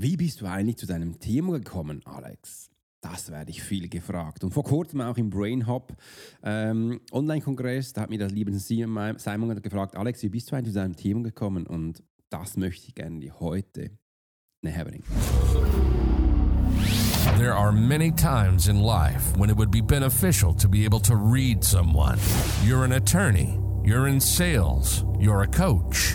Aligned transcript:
Wie 0.00 0.16
bist 0.16 0.40
du 0.40 0.46
eigentlich 0.46 0.76
zu 0.76 0.86
deinem 0.86 1.18
Thema 1.18 1.58
gekommen, 1.58 2.02
Alex? 2.04 2.70
Das 3.00 3.32
werde 3.32 3.50
ich 3.50 3.64
viel 3.64 3.88
gefragt. 3.88 4.44
Und 4.44 4.52
vor 4.52 4.62
kurzem 4.62 5.00
auch 5.00 5.16
im 5.16 5.28
Brain 5.28 5.66
Hub 5.66 5.92
ähm, 6.44 7.00
Online-Kongress, 7.10 7.94
da 7.94 8.02
hat 8.02 8.10
mir 8.10 8.20
das 8.20 8.30
liebe 8.30 8.56
Simon 8.56 9.60
gefragt, 9.60 9.96
Alex, 9.96 10.22
wie 10.22 10.28
bist 10.28 10.52
du 10.52 10.54
eigentlich 10.54 10.72
zu 10.72 10.78
deinem 10.78 10.94
Thema 10.94 11.24
gekommen? 11.24 11.66
Und 11.66 12.04
das 12.30 12.56
möchte 12.56 12.86
ich 12.86 12.94
gerne 12.94 13.18
dir 13.18 13.40
heute 13.40 13.90
näher 14.62 14.84
bringen. 14.84 15.02
There 17.36 17.54
are 17.54 17.72
many 17.72 18.12
times 18.12 18.68
in 18.68 18.76
life 18.76 19.36
when 19.36 19.50
it 19.50 19.56
would 19.56 19.72
be 19.72 19.82
beneficial 19.82 20.54
to 20.54 20.68
be 20.68 20.84
able 20.84 21.00
to 21.00 21.16
read 21.16 21.64
someone. 21.64 22.18
You're 22.64 22.84
an 22.84 22.92
attorney, 22.92 23.58
you're 23.84 24.06
in 24.06 24.20
sales, 24.20 25.04
you're 25.18 25.42
a 25.42 25.48
coach, 25.48 26.14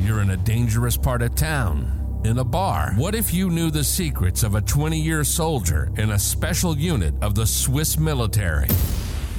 you're 0.00 0.22
in 0.22 0.30
a 0.30 0.38
dangerous 0.38 0.96
part 0.96 1.20
of 1.20 1.34
town 1.34 1.99
in 2.24 2.38
a 2.38 2.44
bar. 2.44 2.92
What 2.96 3.14
if 3.14 3.32
you 3.32 3.50
knew 3.50 3.70
the 3.70 3.84
secrets 3.84 4.42
of 4.42 4.54
a 4.54 4.60
20 4.60 5.00
year 5.00 5.24
soldier 5.24 5.90
in 5.96 6.10
a 6.10 6.18
special 6.18 6.76
unit 6.76 7.14
of 7.22 7.34
the 7.34 7.46
Swiss 7.46 7.98
military? 7.98 8.68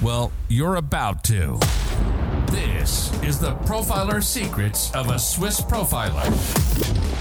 Well, 0.01 0.31
you're 0.47 0.77
about 0.77 1.23
to. 1.25 1.59
This 2.47 3.13
is 3.23 3.39
the 3.39 3.55
Profiler 3.65 4.23
Secrets 4.23 4.91
of 4.93 5.09
a 5.09 5.19
Swiss 5.19 5.61
Profiler. 5.61 7.20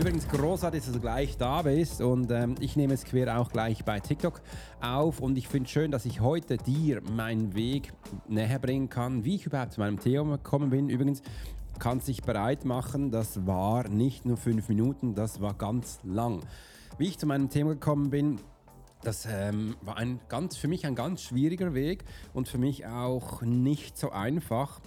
Übrigens 0.00 0.26
großartig, 0.28 0.82
dass 0.82 0.94
du 0.94 0.98
gleich 0.98 1.36
da 1.36 1.60
bist 1.60 2.00
und 2.00 2.30
ähm, 2.30 2.54
ich 2.58 2.74
nehme 2.74 2.94
es 2.94 3.04
quer 3.04 3.38
auch 3.38 3.52
gleich 3.52 3.84
bei 3.84 4.00
TikTok 4.00 4.40
auf 4.80 5.20
und 5.20 5.36
ich 5.36 5.46
finde 5.46 5.66
es 5.66 5.72
schön, 5.72 5.90
dass 5.90 6.06
ich 6.06 6.22
heute 6.22 6.56
dir 6.56 7.02
meinen 7.02 7.54
Weg 7.54 7.92
näher 8.26 8.58
bringen 8.58 8.88
kann, 8.88 9.26
wie 9.26 9.34
ich 9.34 9.44
überhaupt 9.44 9.74
zu 9.74 9.80
meinem 9.80 10.00
Thema 10.00 10.38
gekommen 10.38 10.70
bin. 10.70 10.88
Übrigens 10.88 11.20
kannst 11.78 12.08
dich 12.08 12.22
bereit 12.22 12.64
machen, 12.64 13.10
das 13.10 13.46
war 13.46 13.88
nicht 13.88 14.24
nur 14.24 14.38
fünf 14.38 14.70
Minuten, 14.70 15.14
das 15.14 15.42
war 15.42 15.52
ganz 15.52 15.98
lang. 16.02 16.40
Wie 16.96 17.08
ich 17.08 17.18
zu 17.18 17.26
meinem 17.26 17.50
Thema 17.50 17.74
gekommen 17.74 18.08
bin, 18.08 18.40
das 19.02 19.26
ähm, 19.30 19.76
war 19.82 19.98
ein 19.98 20.18
ganz, 20.30 20.56
für 20.56 20.68
mich 20.68 20.86
ein 20.86 20.94
ganz 20.94 21.22
schwieriger 21.22 21.74
Weg 21.74 22.04
und 22.32 22.48
für 22.48 22.58
mich 22.58 22.86
auch 22.86 23.42
nicht 23.42 23.98
so 23.98 24.12
einfach. 24.12 24.80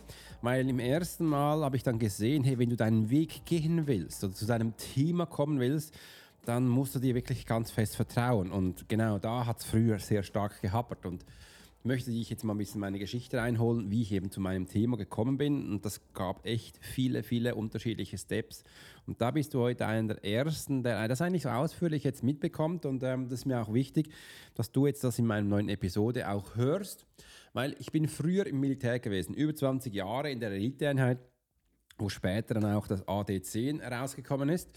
Weil 0.43 0.67
im 0.67 0.79
ersten 0.79 1.25
Mal 1.25 1.63
habe 1.63 1.77
ich 1.77 1.83
dann 1.83 1.99
gesehen, 1.99 2.43
hey, 2.43 2.59
wenn 2.59 2.69
du 2.69 2.75
deinen 2.75 3.09
Weg 3.09 3.45
gehen 3.45 3.87
willst 3.87 4.25
oder 4.25 4.33
zu 4.33 4.45
deinem 4.45 4.75
Thema 4.75 5.25
kommen 5.25 5.61
willst, 5.61 5.97
dann 6.43 6.67
musst 6.67 6.93
du 6.95 6.99
dir 6.99 7.15
wirklich 7.15 7.45
ganz 7.45 7.71
fest 7.71 7.95
vertrauen. 7.95 8.51
Und 8.51 8.89
genau 8.89 9.19
da 9.19 9.45
hat 9.45 9.59
es 9.61 9.65
früher 9.65 9.99
sehr 9.99 10.21
stark 10.21 10.61
gehappert. 10.61 11.05
Und 11.05 11.23
möchte 11.83 12.11
dich 12.11 12.29
jetzt 12.29 12.43
mal 12.43 12.53
ein 12.53 12.57
bisschen 12.57 12.79
meine 12.79 12.99
Geschichte 12.99 13.37
reinholen, 13.37 13.91
wie 13.91 14.01
ich 14.01 14.11
eben 14.11 14.31
zu 14.31 14.39
meinem 14.39 14.67
Thema 14.67 14.97
gekommen 14.97 15.37
bin. 15.37 15.69
Und 15.69 15.85
das 15.85 16.01
gab 16.13 16.45
echt 16.45 16.77
viele, 16.81 17.23
viele 17.23 17.55
unterschiedliche 17.55 18.17
Steps. 18.17 18.63
Und 19.05 19.21
da 19.21 19.31
bist 19.31 19.53
du 19.53 19.59
heute 19.59 19.85
einer 19.85 20.15
der 20.15 20.25
Ersten, 20.25 20.83
der 20.83 21.07
das 21.07 21.21
eigentlich 21.21 21.43
so 21.43 21.49
ausführlich 21.49 22.03
jetzt 22.03 22.23
mitbekommt. 22.23 22.85
Und 22.85 23.03
ähm, 23.03 23.25
das 23.25 23.39
ist 23.39 23.45
mir 23.45 23.61
auch 23.61 23.73
wichtig, 23.73 24.09
dass 24.55 24.71
du 24.71 24.87
jetzt 24.87 25.03
das 25.03 25.19
in 25.19 25.25
meiner 25.25 25.47
neuen 25.47 25.69
Episode 25.69 26.29
auch 26.29 26.55
hörst. 26.55 27.05
Weil 27.53 27.75
ich 27.79 27.91
bin 27.91 28.07
früher 28.07 28.47
im 28.47 28.59
Militär 28.59 28.99
gewesen, 28.99 29.33
über 29.35 29.53
20 29.53 29.93
Jahre 29.93 30.31
in 30.31 30.39
der 30.39 30.51
Eliteeinheit 30.51 31.19
wo 31.97 32.09
später 32.09 32.55
dann 32.55 32.65
auch 32.65 32.87
das 32.87 33.07
AD10 33.07 33.79
herausgekommen 33.81 34.49
ist. 34.49 34.69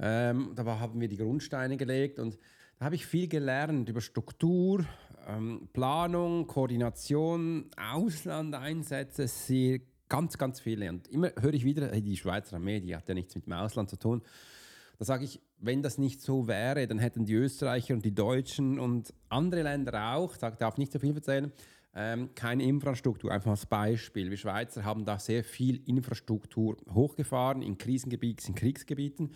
Ähm, 0.00 0.52
da 0.54 0.64
haben 0.64 1.00
wir 1.00 1.08
die 1.08 1.18
Grundsteine 1.18 1.76
gelegt 1.76 2.18
und 2.18 2.38
da 2.78 2.86
habe 2.86 2.94
ich 2.94 3.06
viel 3.06 3.28
gelernt 3.28 3.88
über 3.88 4.00
Struktur, 4.00 4.84
ähm, 5.28 5.68
Planung, 5.72 6.46
Koordination, 6.46 7.70
Auslandeinsätze, 7.76 9.28
sehr, 9.28 9.80
ganz, 10.08 10.36
ganz 10.36 10.60
viele. 10.60 10.90
Und 10.90 11.08
immer 11.08 11.32
höre 11.40 11.54
ich 11.54 11.64
wieder, 11.64 11.88
hey, 11.90 12.02
die 12.02 12.16
Schweizer 12.16 12.56
Armee, 12.56 12.80
die 12.80 12.94
hat 12.94 13.08
ja 13.08 13.14
nichts 13.14 13.34
mit 13.34 13.46
dem 13.46 13.54
Ausland 13.54 13.88
zu 13.88 13.96
tun. 13.96 14.20
Da 14.98 15.06
sage 15.06 15.24
ich, 15.24 15.40
wenn 15.58 15.82
das 15.82 15.96
nicht 15.96 16.20
so 16.20 16.46
wäre, 16.46 16.86
dann 16.86 16.98
hätten 16.98 17.24
die 17.24 17.32
Österreicher 17.32 17.94
und 17.94 18.04
die 18.04 18.14
Deutschen 18.14 18.78
und 18.78 19.14
andere 19.30 19.62
Länder 19.62 20.14
auch, 20.14 20.34
ich 20.34 20.38
darf 20.38 20.76
nicht 20.76 20.92
so 20.92 20.98
viel 20.98 21.14
erzählen, 21.14 21.50
ähm, 21.94 22.30
keine 22.34 22.62
Infrastruktur. 22.64 23.32
Einfach 23.32 23.52
als 23.52 23.64
Beispiel. 23.64 24.28
Wir 24.28 24.36
Schweizer 24.36 24.84
haben 24.84 25.04
da 25.04 25.18
sehr 25.18 25.44
viel 25.44 25.80
Infrastruktur 25.86 26.76
hochgefahren 26.92 27.62
in 27.62 27.78
Krisengebieten, 27.78 28.48
in 28.48 28.54
Kriegsgebieten. 28.54 29.32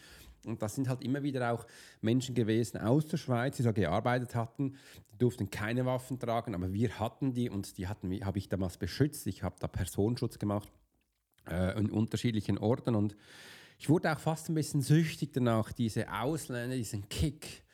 Und 0.47 0.63
das 0.63 0.75
sind 0.75 0.89
halt 0.89 1.03
immer 1.03 1.23
wieder 1.23 1.53
auch 1.53 1.67
Menschen 2.01 2.35
gewesen 2.35 2.79
aus 2.79 3.07
der 3.07 3.17
Schweiz, 3.17 3.57
die 3.57 3.63
so 3.63 3.73
gearbeitet 3.73 4.35
hatten. 4.35 4.77
Die 5.13 5.19
durften 5.19 5.51
keine 5.51 5.87
Waffen 5.87 6.19
tragen, 6.19 6.55
aber 6.55 6.73
wir 6.73 6.99
hatten 6.99 7.33
die 7.33 7.51
und 7.51 7.79
die 7.79 7.89
hatten, 7.89 8.25
habe 8.25 8.39
ich 8.39 8.49
damals 8.49 8.79
beschützt. 8.79 9.27
Ich 9.27 9.43
habe 9.43 9.57
da 9.59 9.69
Personenschutz 9.69 10.39
gemacht 10.39 10.71
äh, 11.49 11.79
in 11.79 11.91
unterschiedlichen 11.91 12.59
Orten 12.59 12.95
und 12.95 13.17
ich 13.79 13.89
wurde 13.89 14.11
auch 14.11 14.19
fast 14.19 14.49
ein 14.49 14.55
bisschen 14.55 14.81
süchtig 14.81 15.33
danach, 15.35 15.73
diese 15.73 16.11
Ausländer, 16.11 16.77
diesen 16.77 17.09
Kick 17.09 17.67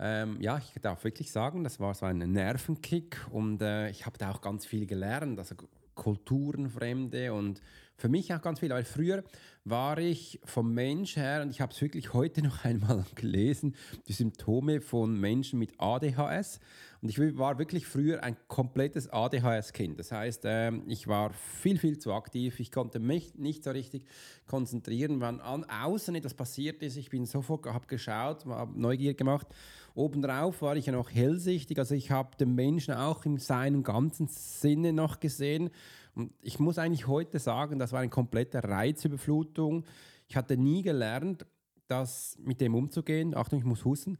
ähm, 0.00 0.40
ja, 0.40 0.58
ich 0.58 0.80
darf 0.80 1.02
wirklich 1.02 1.32
sagen, 1.32 1.64
das 1.64 1.80
war 1.80 1.92
so 1.92 2.06
ein 2.06 2.18
Nervenkick 2.18 3.26
und 3.30 3.60
äh, 3.62 3.90
ich 3.90 4.06
habe 4.06 4.16
da 4.16 4.30
auch 4.30 4.40
ganz 4.40 4.64
viel 4.64 4.86
gelernt, 4.86 5.38
also 5.38 5.56
Kulturenfremde 5.98 7.34
und 7.34 7.60
für 7.96 8.08
mich 8.08 8.32
auch 8.32 8.40
ganz 8.40 8.60
viel, 8.60 8.70
weil 8.70 8.84
früher 8.84 9.24
war 9.64 9.98
ich 9.98 10.40
vom 10.44 10.72
Mensch 10.72 11.16
her, 11.16 11.42
und 11.42 11.50
ich 11.50 11.60
habe 11.60 11.72
es 11.72 11.82
wirklich 11.82 12.14
heute 12.14 12.42
noch 12.42 12.64
einmal 12.64 13.04
gelesen, 13.16 13.74
die 14.06 14.12
Symptome 14.12 14.80
von 14.80 15.18
Menschen 15.18 15.58
mit 15.58 15.72
ADHS. 15.78 16.60
Und 17.00 17.10
ich 17.10 17.38
war 17.38 17.58
wirklich 17.58 17.86
früher 17.86 18.24
ein 18.24 18.36
komplettes 18.48 19.08
ADHS-Kind. 19.08 20.00
Das 20.00 20.10
heißt, 20.10 20.42
ähm, 20.46 20.82
ich 20.88 21.06
war 21.06 21.32
viel, 21.32 21.78
viel 21.78 21.98
zu 21.98 22.12
aktiv. 22.12 22.58
Ich 22.58 22.72
konnte 22.72 22.98
mich 22.98 23.36
nicht 23.36 23.62
so 23.62 23.70
richtig 23.70 24.04
konzentrieren, 24.46 25.20
wann 25.20 25.40
an, 25.40 25.64
außen 25.64 26.14
etwas 26.16 26.34
passiert 26.34 26.82
ist. 26.82 26.96
Ich 26.96 27.10
bin 27.10 27.24
sofort, 27.24 27.66
habe 27.66 27.86
geschaut, 27.86 28.46
habe 28.46 28.80
Neugier 28.80 29.14
gemacht. 29.14 29.46
Obendrauf 29.94 30.60
war 30.60 30.76
ich 30.76 30.86
ja 30.86 30.92
noch 30.92 31.10
hellsichtig. 31.10 31.78
Also 31.78 31.94
ich 31.94 32.10
habe 32.10 32.36
den 32.36 32.56
Menschen 32.56 32.94
auch 32.94 33.24
in 33.24 33.38
seinem 33.38 33.84
ganzen 33.84 34.26
Sinne 34.26 34.92
noch 34.92 35.20
gesehen. 35.20 35.70
Und 36.16 36.32
ich 36.40 36.58
muss 36.58 36.78
eigentlich 36.78 37.06
heute 37.06 37.38
sagen, 37.38 37.78
das 37.78 37.92
war 37.92 38.00
eine 38.00 38.10
komplette 38.10 38.64
Reizüberflutung. 38.64 39.84
Ich 40.26 40.36
hatte 40.36 40.56
nie 40.56 40.82
gelernt, 40.82 41.46
das 41.86 42.36
mit 42.40 42.60
dem 42.60 42.74
umzugehen. 42.74 43.36
Achtung, 43.36 43.60
ich 43.60 43.64
muss 43.64 43.84
husten. 43.84 44.18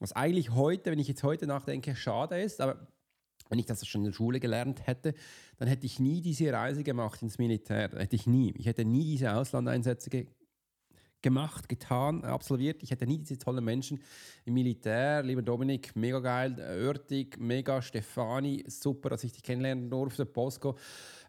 Was 0.00 0.12
eigentlich 0.12 0.50
heute, 0.50 0.90
wenn 0.90 0.98
ich 0.98 1.08
jetzt 1.08 1.22
heute 1.22 1.46
nachdenke, 1.46 1.94
schade 1.94 2.40
ist, 2.40 2.60
aber 2.60 2.88
wenn 3.48 3.58
ich 3.58 3.66
das 3.66 3.86
schon 3.86 4.02
in 4.02 4.06
der 4.06 4.12
Schule 4.12 4.40
gelernt 4.40 4.86
hätte, 4.86 5.14
dann 5.58 5.68
hätte 5.68 5.84
ich 5.84 5.98
nie 5.98 6.20
diese 6.20 6.52
Reise 6.52 6.84
gemacht 6.84 7.20
ins 7.20 7.38
Militär. 7.38 7.90
Hätte 7.90 8.16
ich 8.16 8.26
nie. 8.26 8.54
Ich 8.56 8.66
hätte 8.66 8.84
nie 8.84 9.04
diese 9.04 9.34
Auslandeinsätze 9.34 10.08
ge 10.08 10.26
gemacht, 11.22 11.68
getan, 11.68 12.24
absolviert. 12.24 12.82
Ich 12.82 12.90
hätte 12.90 13.06
nie 13.06 13.18
diese 13.18 13.38
tollen 13.38 13.64
Menschen 13.64 14.00
im 14.44 14.54
Militär. 14.54 15.22
Lieber 15.22 15.42
Dominik, 15.42 15.94
mega 15.96 16.20
geil. 16.20 16.56
Örtig, 16.58 17.38
mega. 17.38 17.82
Stefani, 17.82 18.64
super, 18.66 19.10
dass 19.10 19.24
ich 19.24 19.32
dich 19.32 19.42
kennenlernen 19.42 19.90
durfte. 19.90 20.26
Bosco. 20.26 20.76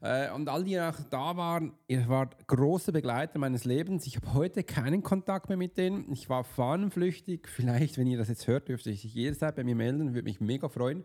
Äh, 0.01 0.31
und 0.31 0.50
all 0.50 0.63
die, 0.63 0.80
auch 0.80 1.00
da 1.09 1.35
waren, 1.38 1.74
ihr 1.88 2.07
wart 2.07 2.47
große 2.47 2.91
Begleiter 2.91 3.40
meines 3.40 3.66
Lebens. 3.66 4.07
Ich 4.07 4.16
habe 4.16 4.34
heute 4.34 4.63
keinen 4.63 5.03
Kontakt 5.03 5.50
mehr 5.50 5.57
mit 5.57 5.78
denen. 5.78 6.12
Ich 6.12 6.30
war 6.30 6.44
fahnenflüchtig. 6.44 7.47
Vielleicht, 7.47 7.97
wenn 7.97 8.07
ihr 8.07 8.18
das 8.18 8.30
jetzt 8.30 8.47
hört, 8.47 8.68
dürfte 8.68 8.91
ich 8.91 9.03
jederzeit 9.03 9.56
bei 9.56 9.63
mir 9.63 9.75
melden. 9.75 10.13
Würde 10.13 10.30
mich 10.30 10.40
mega 10.40 10.69
freuen. 10.69 11.03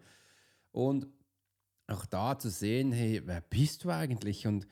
Und 0.72 1.06
auch 1.88 2.06
da 2.06 2.38
zu 2.38 2.50
sehen, 2.50 2.92
hey, 2.92 3.22
wer 3.24 3.40
bist 3.40 3.84
du 3.84 3.90
eigentlich? 3.90 4.46
Und 4.46 4.66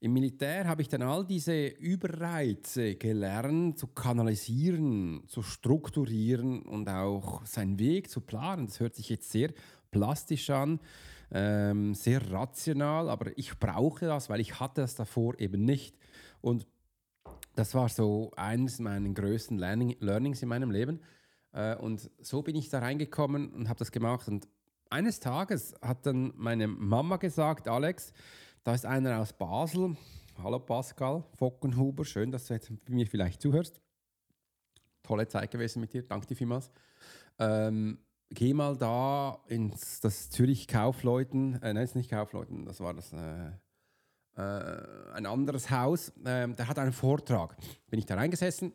im 0.00 0.14
Militär 0.14 0.66
habe 0.66 0.80
ich 0.80 0.88
dann 0.88 1.02
all 1.02 1.26
diese 1.26 1.66
Überreize 1.66 2.96
gelernt 2.96 3.78
zu 3.78 3.86
kanalisieren, 3.86 5.22
zu 5.26 5.42
strukturieren 5.42 6.62
und 6.62 6.88
auch 6.88 7.44
seinen 7.44 7.78
Weg 7.78 8.08
zu 8.08 8.22
planen. 8.22 8.66
Das 8.66 8.80
hört 8.80 8.94
sich 8.94 9.10
jetzt 9.10 9.30
sehr 9.30 9.52
plastisch 9.90 10.48
an, 10.48 10.80
ähm, 11.30 11.94
sehr 11.94 12.32
rational, 12.32 13.10
aber 13.10 13.36
ich 13.36 13.58
brauche 13.58 14.06
das, 14.06 14.30
weil 14.30 14.40
ich 14.40 14.58
hatte 14.58 14.80
das 14.80 14.94
davor 14.94 15.38
eben 15.38 15.66
nicht. 15.66 15.94
Und 16.40 16.66
das 17.54 17.74
war 17.74 17.90
so 17.90 18.32
eines 18.36 18.78
meiner 18.78 19.10
größten 19.10 19.58
Learning, 19.58 19.96
Learnings 20.00 20.42
in 20.42 20.48
meinem 20.48 20.70
Leben. 20.70 21.00
Äh, 21.52 21.76
und 21.76 22.10
so 22.20 22.40
bin 22.40 22.56
ich 22.56 22.70
da 22.70 22.78
reingekommen 22.78 23.50
und 23.50 23.68
habe 23.68 23.78
das 23.78 23.92
gemacht. 23.92 24.28
Und 24.28 24.48
eines 24.88 25.20
Tages 25.20 25.74
hat 25.82 26.06
dann 26.06 26.32
meine 26.36 26.68
Mama 26.68 27.18
gesagt, 27.18 27.68
Alex, 27.68 28.14
da 28.64 28.74
ist 28.74 28.86
einer 28.86 29.20
aus 29.20 29.32
Basel. 29.32 29.96
Hallo 30.42 30.58
Pascal 30.58 31.24
Fockenhuber, 31.36 32.04
schön, 32.04 32.30
dass 32.30 32.46
du 32.46 32.54
jetzt 32.54 32.70
mir 32.88 33.06
vielleicht 33.06 33.40
zuhörst. 33.40 33.80
Tolle 35.02 35.26
Zeit 35.28 35.50
gewesen 35.50 35.80
mit 35.80 35.92
dir, 35.92 36.02
danke 36.02 36.26
dir 36.26 36.36
vielmals. 36.36 36.70
Ähm, 37.38 37.98
geh 38.28 38.52
mal 38.52 38.76
da 38.76 39.42
ins 39.48 40.00
das 40.00 40.30
Zürich 40.30 40.68
Kaufleuten, 40.68 41.54
äh, 41.62 41.72
nein, 41.72 41.84
ist 41.84 41.96
nicht 41.96 42.10
Kaufleuten, 42.10 42.66
das 42.66 42.80
war 42.80 42.94
das, 42.94 43.12
äh, 43.12 43.50
äh, 44.36 45.12
ein 45.14 45.26
anderes 45.26 45.70
Haus, 45.70 46.10
äh, 46.24 46.48
der 46.48 46.68
hat 46.68 46.78
einen 46.78 46.92
Vortrag. 46.92 47.56
Bin 47.88 47.98
ich 47.98 48.06
da 48.06 48.14
reingesessen, 48.14 48.72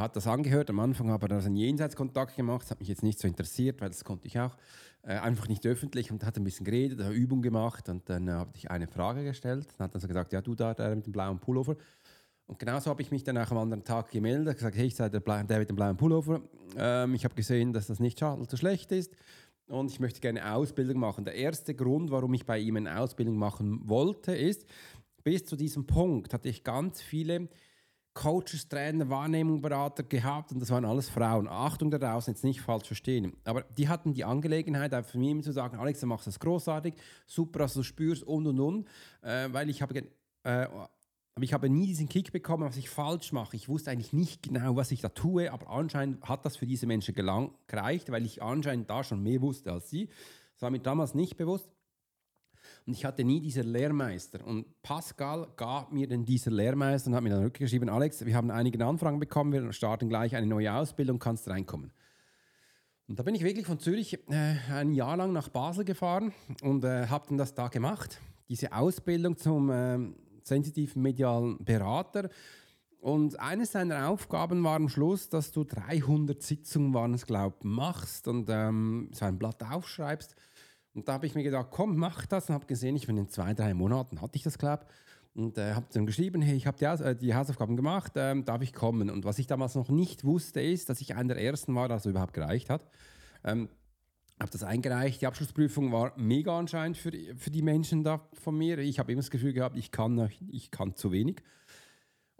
hat 0.00 0.16
das 0.16 0.26
angehört, 0.26 0.70
am 0.70 0.80
Anfang 0.80 1.10
habe 1.10 1.26
er 1.26 1.28
da 1.28 1.38
einen 1.38 1.56
Jenseitskontakt 1.56 2.36
gemacht, 2.36 2.62
das 2.62 2.70
hat 2.70 2.80
mich 2.80 2.88
jetzt 2.88 3.02
nicht 3.02 3.18
so 3.18 3.28
interessiert, 3.28 3.80
weil 3.80 3.90
das 3.90 4.04
konnte 4.04 4.26
ich 4.26 4.38
auch, 4.38 4.56
äh, 5.02 5.14
einfach 5.14 5.48
nicht 5.48 5.66
öffentlich. 5.66 6.10
Und 6.10 6.24
hat 6.24 6.36
ein 6.36 6.44
bisschen 6.44 6.64
geredet, 6.64 7.00
eine 7.00 7.12
Übung 7.12 7.42
gemacht. 7.42 7.88
Und 7.88 8.08
dann 8.08 8.28
äh, 8.28 8.32
habe 8.32 8.50
ich 8.54 8.70
eine 8.70 8.88
Frage 8.88 9.24
gestellt, 9.24 9.68
dann 9.78 9.86
hat 9.86 9.94
er 9.94 10.00
so 10.00 10.08
gesagt, 10.08 10.32
ja 10.32 10.40
du 10.40 10.54
da, 10.54 10.74
der 10.74 10.94
mit 10.96 11.06
dem 11.06 11.12
blauen 11.12 11.38
Pullover, 11.38 11.76
und 12.50 12.58
genauso 12.58 12.90
habe 12.90 13.00
ich 13.00 13.12
mich 13.12 13.22
dann 13.22 13.38
auch 13.38 13.52
am 13.52 13.58
anderen 13.58 13.84
Tag 13.84 14.10
gemeldet, 14.10 14.56
gesagt, 14.56 14.76
hey, 14.76 14.88
ich 14.88 14.96
sei 14.96 15.08
der, 15.08 15.20
der 15.20 15.58
mit 15.60 15.68
dem 15.68 15.76
blauen 15.76 15.96
Pullover. 15.96 16.40
Ähm, 16.76 17.14
ich 17.14 17.22
habe 17.24 17.36
gesehen, 17.36 17.72
dass 17.72 17.86
das 17.86 18.00
nicht 18.00 18.18
so 18.18 18.56
schlecht 18.56 18.90
ist. 18.90 19.14
Und 19.68 19.88
ich 19.92 20.00
möchte 20.00 20.18
gerne 20.18 20.52
Ausbildung 20.52 20.98
machen. 20.98 21.24
Der 21.24 21.36
erste 21.36 21.76
Grund, 21.76 22.10
warum 22.10 22.34
ich 22.34 22.44
bei 22.44 22.58
ihm 22.58 22.74
eine 22.74 22.98
Ausbildung 22.98 23.36
machen 23.36 23.88
wollte, 23.88 24.34
ist, 24.34 24.66
bis 25.22 25.44
zu 25.44 25.54
diesem 25.54 25.86
Punkt 25.86 26.34
hatte 26.34 26.48
ich 26.48 26.64
ganz 26.64 27.00
viele 27.00 27.48
Coaches, 28.14 28.68
Trainer, 28.68 29.08
Wahrnehmungsberater 29.08 30.02
gehabt 30.02 30.52
und 30.52 30.60
das 30.60 30.70
waren 30.70 30.84
alles 30.84 31.08
Frauen. 31.08 31.48
Achtung 31.48 31.90
da 31.90 31.98
draußen, 31.98 32.32
jetzt 32.34 32.44
nicht 32.44 32.60
falsch 32.60 32.86
verstehen. 32.86 33.36
Aber 33.44 33.62
die 33.76 33.88
hatten 33.88 34.14
die 34.14 34.24
Angelegenheit, 34.24 34.92
einfach 34.92 35.14
mir 35.14 35.40
zu 35.42 35.52
sagen, 35.52 35.78
Alex, 35.78 36.00
du 36.00 36.06
machst 36.06 36.26
das 36.26 36.40
großartig, 36.40 36.94
super, 37.26 37.60
dass 37.60 37.74
du 37.74 37.82
spürst 37.82 38.24
und 38.24 38.46
und 38.46 38.60
und, 38.60 38.88
äh, 39.22 39.48
weil 39.52 39.70
ich 39.70 39.80
habe 39.82 40.02
äh, 40.42 40.66
aber 41.40 41.44
ich 41.44 41.52
habe 41.52 41.70
nie 41.70 41.86
diesen 41.86 42.08
Kick 42.08 42.32
bekommen, 42.32 42.64
was 42.64 42.76
ich 42.76 42.90
falsch 42.90 43.32
mache. 43.32 43.56
Ich 43.56 43.68
wusste 43.68 43.90
eigentlich 43.90 44.12
nicht 44.12 44.42
genau, 44.42 44.76
was 44.76 44.90
ich 44.90 45.00
da 45.00 45.08
tue, 45.08 45.50
aber 45.50 45.70
anscheinend 45.70 46.22
hat 46.28 46.44
das 46.44 46.56
für 46.56 46.66
diese 46.66 46.86
Menschen 46.86 47.14
gereicht, 47.14 48.10
weil 48.10 48.26
ich 48.26 48.42
anscheinend 48.42 48.90
da 48.90 49.04
schon 49.04 49.22
mehr 49.22 49.40
wusste 49.40 49.72
als 49.72 49.88
sie. 49.88 50.08
Das 50.54 50.62
war 50.62 50.70
mir 50.70 50.80
damals 50.80 51.14
nicht 51.14 51.36
bewusst. 51.36 51.70
Und 52.86 52.92
ich 52.92 53.04
hatte 53.04 53.24
nie 53.24 53.40
diesen 53.40 53.64
Lehrmeister. 53.64 54.44
Und 54.46 54.82
Pascal 54.82 55.48
gab 55.56 55.92
mir 55.92 56.08
dann 56.08 56.24
dieser 56.24 56.50
Lehrmeister 56.50 57.08
und 57.08 57.16
hat 57.16 57.22
mir 57.22 57.30
dann 57.30 57.42
rückgeschrieben, 57.42 57.88
Alex, 57.88 58.24
wir 58.24 58.34
haben 58.34 58.50
einige 58.50 58.84
Anfragen 58.84 59.18
bekommen, 59.18 59.52
wir 59.52 59.72
starten 59.72 60.08
gleich 60.08 60.34
eine 60.34 60.46
neue 60.46 60.72
Ausbildung, 60.72 61.18
kannst 61.18 61.48
reinkommen. 61.48 61.92
Und 63.08 63.18
da 63.18 63.22
bin 63.22 63.34
ich 63.34 63.42
wirklich 63.42 63.66
von 63.66 63.78
Zürich 63.78 64.14
äh, 64.30 64.56
ein 64.72 64.92
Jahr 64.92 65.16
lang 65.16 65.32
nach 65.32 65.48
Basel 65.48 65.84
gefahren 65.84 66.32
und 66.62 66.84
äh, 66.84 67.06
habe 67.08 67.26
dann 67.28 67.38
das 67.38 67.54
da 67.54 67.68
gemacht. 67.68 68.20
Diese 68.48 68.72
Ausbildung 68.72 69.36
zum... 69.36 69.70
Äh, 69.70 69.98
sensitiven 70.50 71.02
medialen 71.02 71.64
Berater. 71.64 72.28
Und 73.00 73.40
eine 73.40 73.64
seiner 73.64 74.08
Aufgaben 74.08 74.62
war 74.62 74.76
am 74.76 74.90
Schluss, 74.90 75.30
dass 75.30 75.52
du 75.52 75.64
300 75.64 76.42
Sitzungen, 76.42 76.92
waren 76.92 77.14
es 77.14 77.24
glaube 77.24 77.56
machst 77.66 78.28
und 78.28 78.48
ähm, 78.50 79.08
so 79.12 79.24
ein 79.24 79.38
Blatt 79.38 79.62
aufschreibst. 79.62 80.36
Und 80.94 81.08
da 81.08 81.14
habe 81.14 81.26
ich 81.26 81.34
mir 81.34 81.42
gedacht, 81.42 81.68
komm, 81.70 81.96
mach 81.96 82.26
das. 82.26 82.48
Und 82.48 82.54
habe 82.54 82.66
gesehen, 82.66 82.96
ich 82.96 83.06
bin 83.06 83.16
in 83.16 83.28
zwei, 83.28 83.54
drei 83.54 83.74
Monaten, 83.74 84.20
hatte 84.20 84.36
ich 84.36 84.42
das 84.42 84.58
glaube 84.58 84.86
und 85.34 85.58
äh, 85.58 85.74
habe 85.74 85.86
dann 85.92 86.06
geschrieben, 86.06 86.42
hey, 86.42 86.56
ich 86.56 86.66
habe 86.66 86.76
die, 86.78 86.84
äh, 86.84 87.14
die, 87.14 87.34
Hausaufgaben 87.34 87.76
gemacht, 87.76 88.12
ähm, 88.16 88.44
darf 88.44 88.62
ich 88.62 88.72
kommen? 88.72 89.10
Und 89.10 89.24
was 89.24 89.38
ich 89.38 89.46
damals 89.46 89.74
noch 89.74 89.88
nicht 89.88 90.24
wusste, 90.24 90.60
ist, 90.60 90.88
dass 90.88 91.00
ich 91.00 91.14
einer 91.14 91.34
der 91.34 91.44
ersten 91.44 91.74
war, 91.74 91.88
der 91.88 91.98
es 91.98 92.06
überhaupt 92.06 92.34
gereicht 92.34 92.68
hat. 92.68 92.84
Ähm, 93.44 93.68
habe 94.40 94.50
das 94.50 94.64
eingereicht. 94.64 95.20
Die 95.20 95.26
Abschlussprüfung 95.26 95.92
war 95.92 96.12
mega 96.16 96.58
anscheinend 96.58 96.96
für, 96.96 97.12
für 97.36 97.50
die 97.50 97.62
Menschen 97.62 98.02
da 98.02 98.26
von 98.32 98.56
mir. 98.56 98.78
Ich 98.78 98.98
habe 98.98 99.12
immer 99.12 99.20
das 99.20 99.30
Gefühl 99.30 99.52
gehabt, 99.52 99.76
ich 99.76 99.90
kann, 99.90 100.30
ich 100.50 100.70
kann 100.70 100.96
zu 100.96 101.12
wenig. 101.12 101.42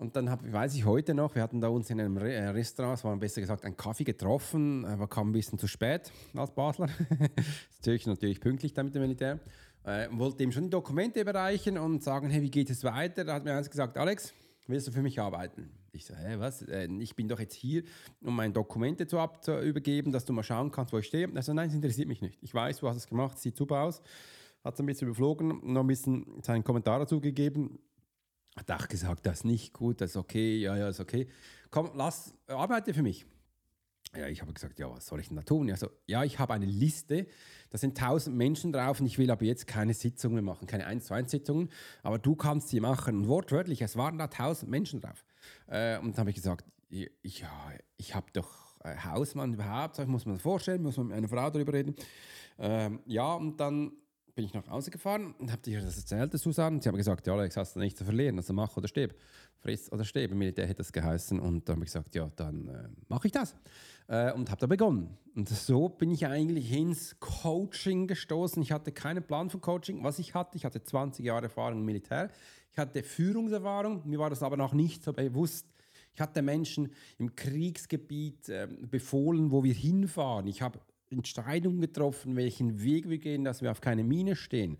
Und 0.00 0.16
dann 0.16 0.30
hab, 0.30 0.50
weiß 0.50 0.76
ich 0.76 0.86
heute 0.86 1.12
noch, 1.12 1.34
wir 1.34 1.42
hatten 1.42 1.60
da 1.60 1.68
uns 1.68 1.90
in 1.90 2.00
einem 2.00 2.16
Re 2.16 2.32
äh, 2.32 2.48
Restaurant, 2.48 2.96
es 2.96 3.04
war 3.04 3.14
besser 3.18 3.42
gesagt 3.42 3.66
ein 3.66 3.76
Kaffee 3.76 4.04
getroffen, 4.04 4.86
aber 4.86 5.06
kam 5.06 5.28
ein 5.28 5.32
bisschen 5.32 5.58
zu 5.58 5.66
spät 5.66 6.10
als 6.34 6.52
Basler. 6.52 6.88
Zürich 7.82 8.06
natürlich 8.06 8.40
pünktlich 8.40 8.72
da 8.72 8.82
mit 8.82 8.94
dem 8.94 9.02
Militär. 9.02 9.40
Äh, 9.84 10.08
wollte 10.12 10.42
ihm 10.42 10.52
schon 10.52 10.64
die 10.64 10.70
Dokumente 10.70 11.20
überreichen 11.20 11.76
und 11.76 12.02
sagen, 12.02 12.30
hey, 12.30 12.40
wie 12.40 12.50
geht 12.50 12.70
es 12.70 12.82
weiter? 12.82 13.24
Da 13.24 13.34
hat 13.34 13.44
mir 13.44 13.52
eins 13.52 13.68
gesagt, 13.68 13.98
Alex, 13.98 14.32
willst 14.66 14.88
du 14.88 14.92
für 14.92 15.02
mich 15.02 15.20
arbeiten? 15.20 15.68
Ich 15.92 16.06
so, 16.06 16.14
hä, 16.14 16.36
was? 16.38 16.62
Äh, 16.62 16.88
ich 16.98 17.14
bin 17.14 17.28
doch 17.28 17.38
jetzt 17.38 17.54
hier, 17.54 17.82
um 18.22 18.34
meine 18.34 18.54
Dokumente 18.54 19.06
zu, 19.06 19.18
ab, 19.18 19.44
zu 19.44 19.60
übergeben, 19.60 20.12
dass 20.12 20.24
du 20.24 20.32
mal 20.32 20.42
schauen 20.42 20.70
kannst, 20.70 20.94
wo 20.94 20.98
ich 20.98 21.06
stehe. 21.08 21.28
Also 21.34 21.52
nein, 21.52 21.68
das 21.68 21.74
interessiert 21.74 22.08
mich 22.08 22.22
nicht. 22.22 22.38
Ich 22.40 22.54
weiß, 22.54 22.78
du 22.78 22.88
hast 22.88 22.96
es 22.96 23.06
gemacht, 23.06 23.38
sieht 23.38 23.54
super 23.54 23.82
aus. 23.82 24.00
Hat 24.64 24.72
es 24.72 24.80
ein 24.80 24.86
bisschen 24.86 25.08
überflogen, 25.08 25.60
noch 25.62 25.82
ein 25.82 25.86
bisschen 25.86 26.42
seinen 26.42 26.64
Kommentar 26.64 27.00
dazu 27.00 27.20
gegeben. 27.20 27.80
Hat 28.56 28.70
auch 28.70 28.88
gesagt, 28.88 29.26
das 29.26 29.38
ist 29.38 29.44
nicht 29.44 29.72
gut, 29.72 30.00
das 30.00 30.10
ist 30.10 30.16
okay, 30.16 30.58
ja, 30.58 30.76
ja, 30.76 30.88
ist 30.88 31.00
okay. 31.00 31.28
Komm, 31.70 31.90
lass, 31.94 32.34
arbeite 32.48 32.92
für 32.92 33.02
mich. 33.02 33.26
Ja, 34.16 34.26
ich 34.26 34.42
habe 34.42 34.52
gesagt, 34.52 34.78
ja, 34.80 34.90
was 34.90 35.06
soll 35.06 35.20
ich 35.20 35.28
denn 35.28 35.36
da 35.36 35.42
tun? 35.42 35.70
Also, 35.70 35.88
ja, 36.06 36.24
ich 36.24 36.40
habe 36.40 36.52
eine 36.52 36.66
Liste, 36.66 37.28
da 37.70 37.78
sind 37.78 37.96
tausend 37.96 38.36
Menschen 38.36 38.72
drauf 38.72 38.98
und 38.98 39.06
ich 39.06 39.18
will 39.18 39.30
aber 39.30 39.44
jetzt 39.44 39.68
keine 39.68 39.94
Sitzungen 39.94 40.44
machen, 40.44 40.66
keine 40.66 40.86
1 40.86 41.04
zu 41.04 41.14
1 41.14 41.30
Sitzungen, 41.30 41.70
aber 42.02 42.18
du 42.18 42.34
kannst 42.34 42.70
sie 42.70 42.80
machen. 42.80 43.18
Und 43.18 43.28
wortwörtlich, 43.28 43.82
es 43.82 43.96
waren 43.96 44.18
da 44.18 44.26
tausend 44.26 44.68
Menschen 44.68 45.00
drauf. 45.00 45.24
Äh, 45.68 45.98
und 45.98 46.12
dann 46.12 46.22
habe 46.22 46.30
ich 46.30 46.36
gesagt, 46.36 46.64
ich, 46.88 47.08
ja, 47.22 47.72
ich 47.98 48.16
habe 48.16 48.26
doch 48.32 48.80
äh, 48.82 48.96
Hausmann 48.96 49.54
überhaupt, 49.54 49.94
so, 49.94 50.04
muss 50.06 50.26
man 50.26 50.34
das 50.34 50.42
vorstellen, 50.42 50.82
muss 50.82 50.96
man 50.96 51.08
mit 51.08 51.16
einer 51.16 51.28
Frau 51.28 51.48
darüber 51.48 51.72
reden. 51.72 51.94
Ähm, 52.58 53.00
ja, 53.06 53.34
und 53.34 53.58
dann 53.60 53.92
bin 54.34 54.44
ich 54.44 54.54
nach 54.54 54.68
Hause 54.68 54.90
gefahren 54.90 55.34
und 55.38 55.50
habe 55.50 55.62
dir 55.62 55.80
das 55.80 55.96
erzählt, 55.96 56.32
Susanne. 56.38 56.80
Sie 56.80 56.88
haben 56.88 56.96
gesagt, 56.96 57.26
ja, 57.26 57.34
Alex, 57.34 57.56
hast 57.56 57.76
du 57.76 57.80
nichts 57.80 57.98
zu 57.98 58.04
verlieren, 58.04 58.36
also 58.38 58.52
mach 58.52 58.76
oder 58.76 58.88
stirb. 58.88 59.14
Friss 59.60 59.90
oder 59.92 60.04
stirb. 60.04 60.32
Im 60.32 60.38
Militär 60.38 60.66
hätte 60.66 60.78
das 60.78 60.92
geheißen. 60.92 61.38
Und 61.38 61.68
dann 61.68 61.76
habe 61.76 61.84
ich 61.84 61.92
gesagt, 61.92 62.14
ja, 62.14 62.30
dann 62.36 62.68
äh, 62.68 62.88
mache 63.08 63.26
ich 63.26 63.32
das. 63.32 63.54
Äh, 64.08 64.32
und 64.32 64.50
habe 64.50 64.60
da 64.60 64.66
begonnen. 64.66 65.16
Und 65.34 65.48
so 65.48 65.88
bin 65.88 66.10
ich 66.10 66.26
eigentlich 66.26 66.72
ins 66.72 67.18
Coaching 67.20 68.06
gestoßen. 68.06 68.62
Ich 68.62 68.72
hatte 68.72 68.92
keinen 68.92 69.22
Plan 69.22 69.50
von 69.50 69.60
Coaching. 69.60 70.02
Was 70.02 70.18
ich 70.18 70.34
hatte, 70.34 70.56
ich 70.56 70.64
hatte 70.64 70.82
20 70.82 71.24
Jahre 71.24 71.44
Erfahrung 71.44 71.80
im 71.80 71.84
Militär. 71.84 72.30
Ich 72.72 72.78
hatte 72.78 73.02
Führungserfahrung. 73.02 74.02
Mir 74.08 74.18
war 74.18 74.30
das 74.30 74.42
aber 74.42 74.56
noch 74.56 74.72
nicht 74.72 75.04
so 75.04 75.12
bewusst. 75.12 75.66
Ich 76.14 76.20
hatte 76.20 76.42
Menschen 76.42 76.92
im 77.18 77.34
Kriegsgebiet 77.36 78.48
äh, 78.48 78.66
befohlen, 78.66 79.50
wo 79.50 79.62
wir 79.62 79.74
hinfahren. 79.74 80.46
Ich 80.46 80.62
habe 80.62 80.80
Entscheidungen 81.10 81.80
getroffen, 81.80 82.36
welchen 82.36 82.82
Weg 82.82 83.08
wir 83.08 83.18
gehen, 83.18 83.44
dass 83.44 83.62
wir 83.62 83.70
auf 83.70 83.80
keine 83.80 84.04
Mine 84.04 84.36
stehen. 84.36 84.78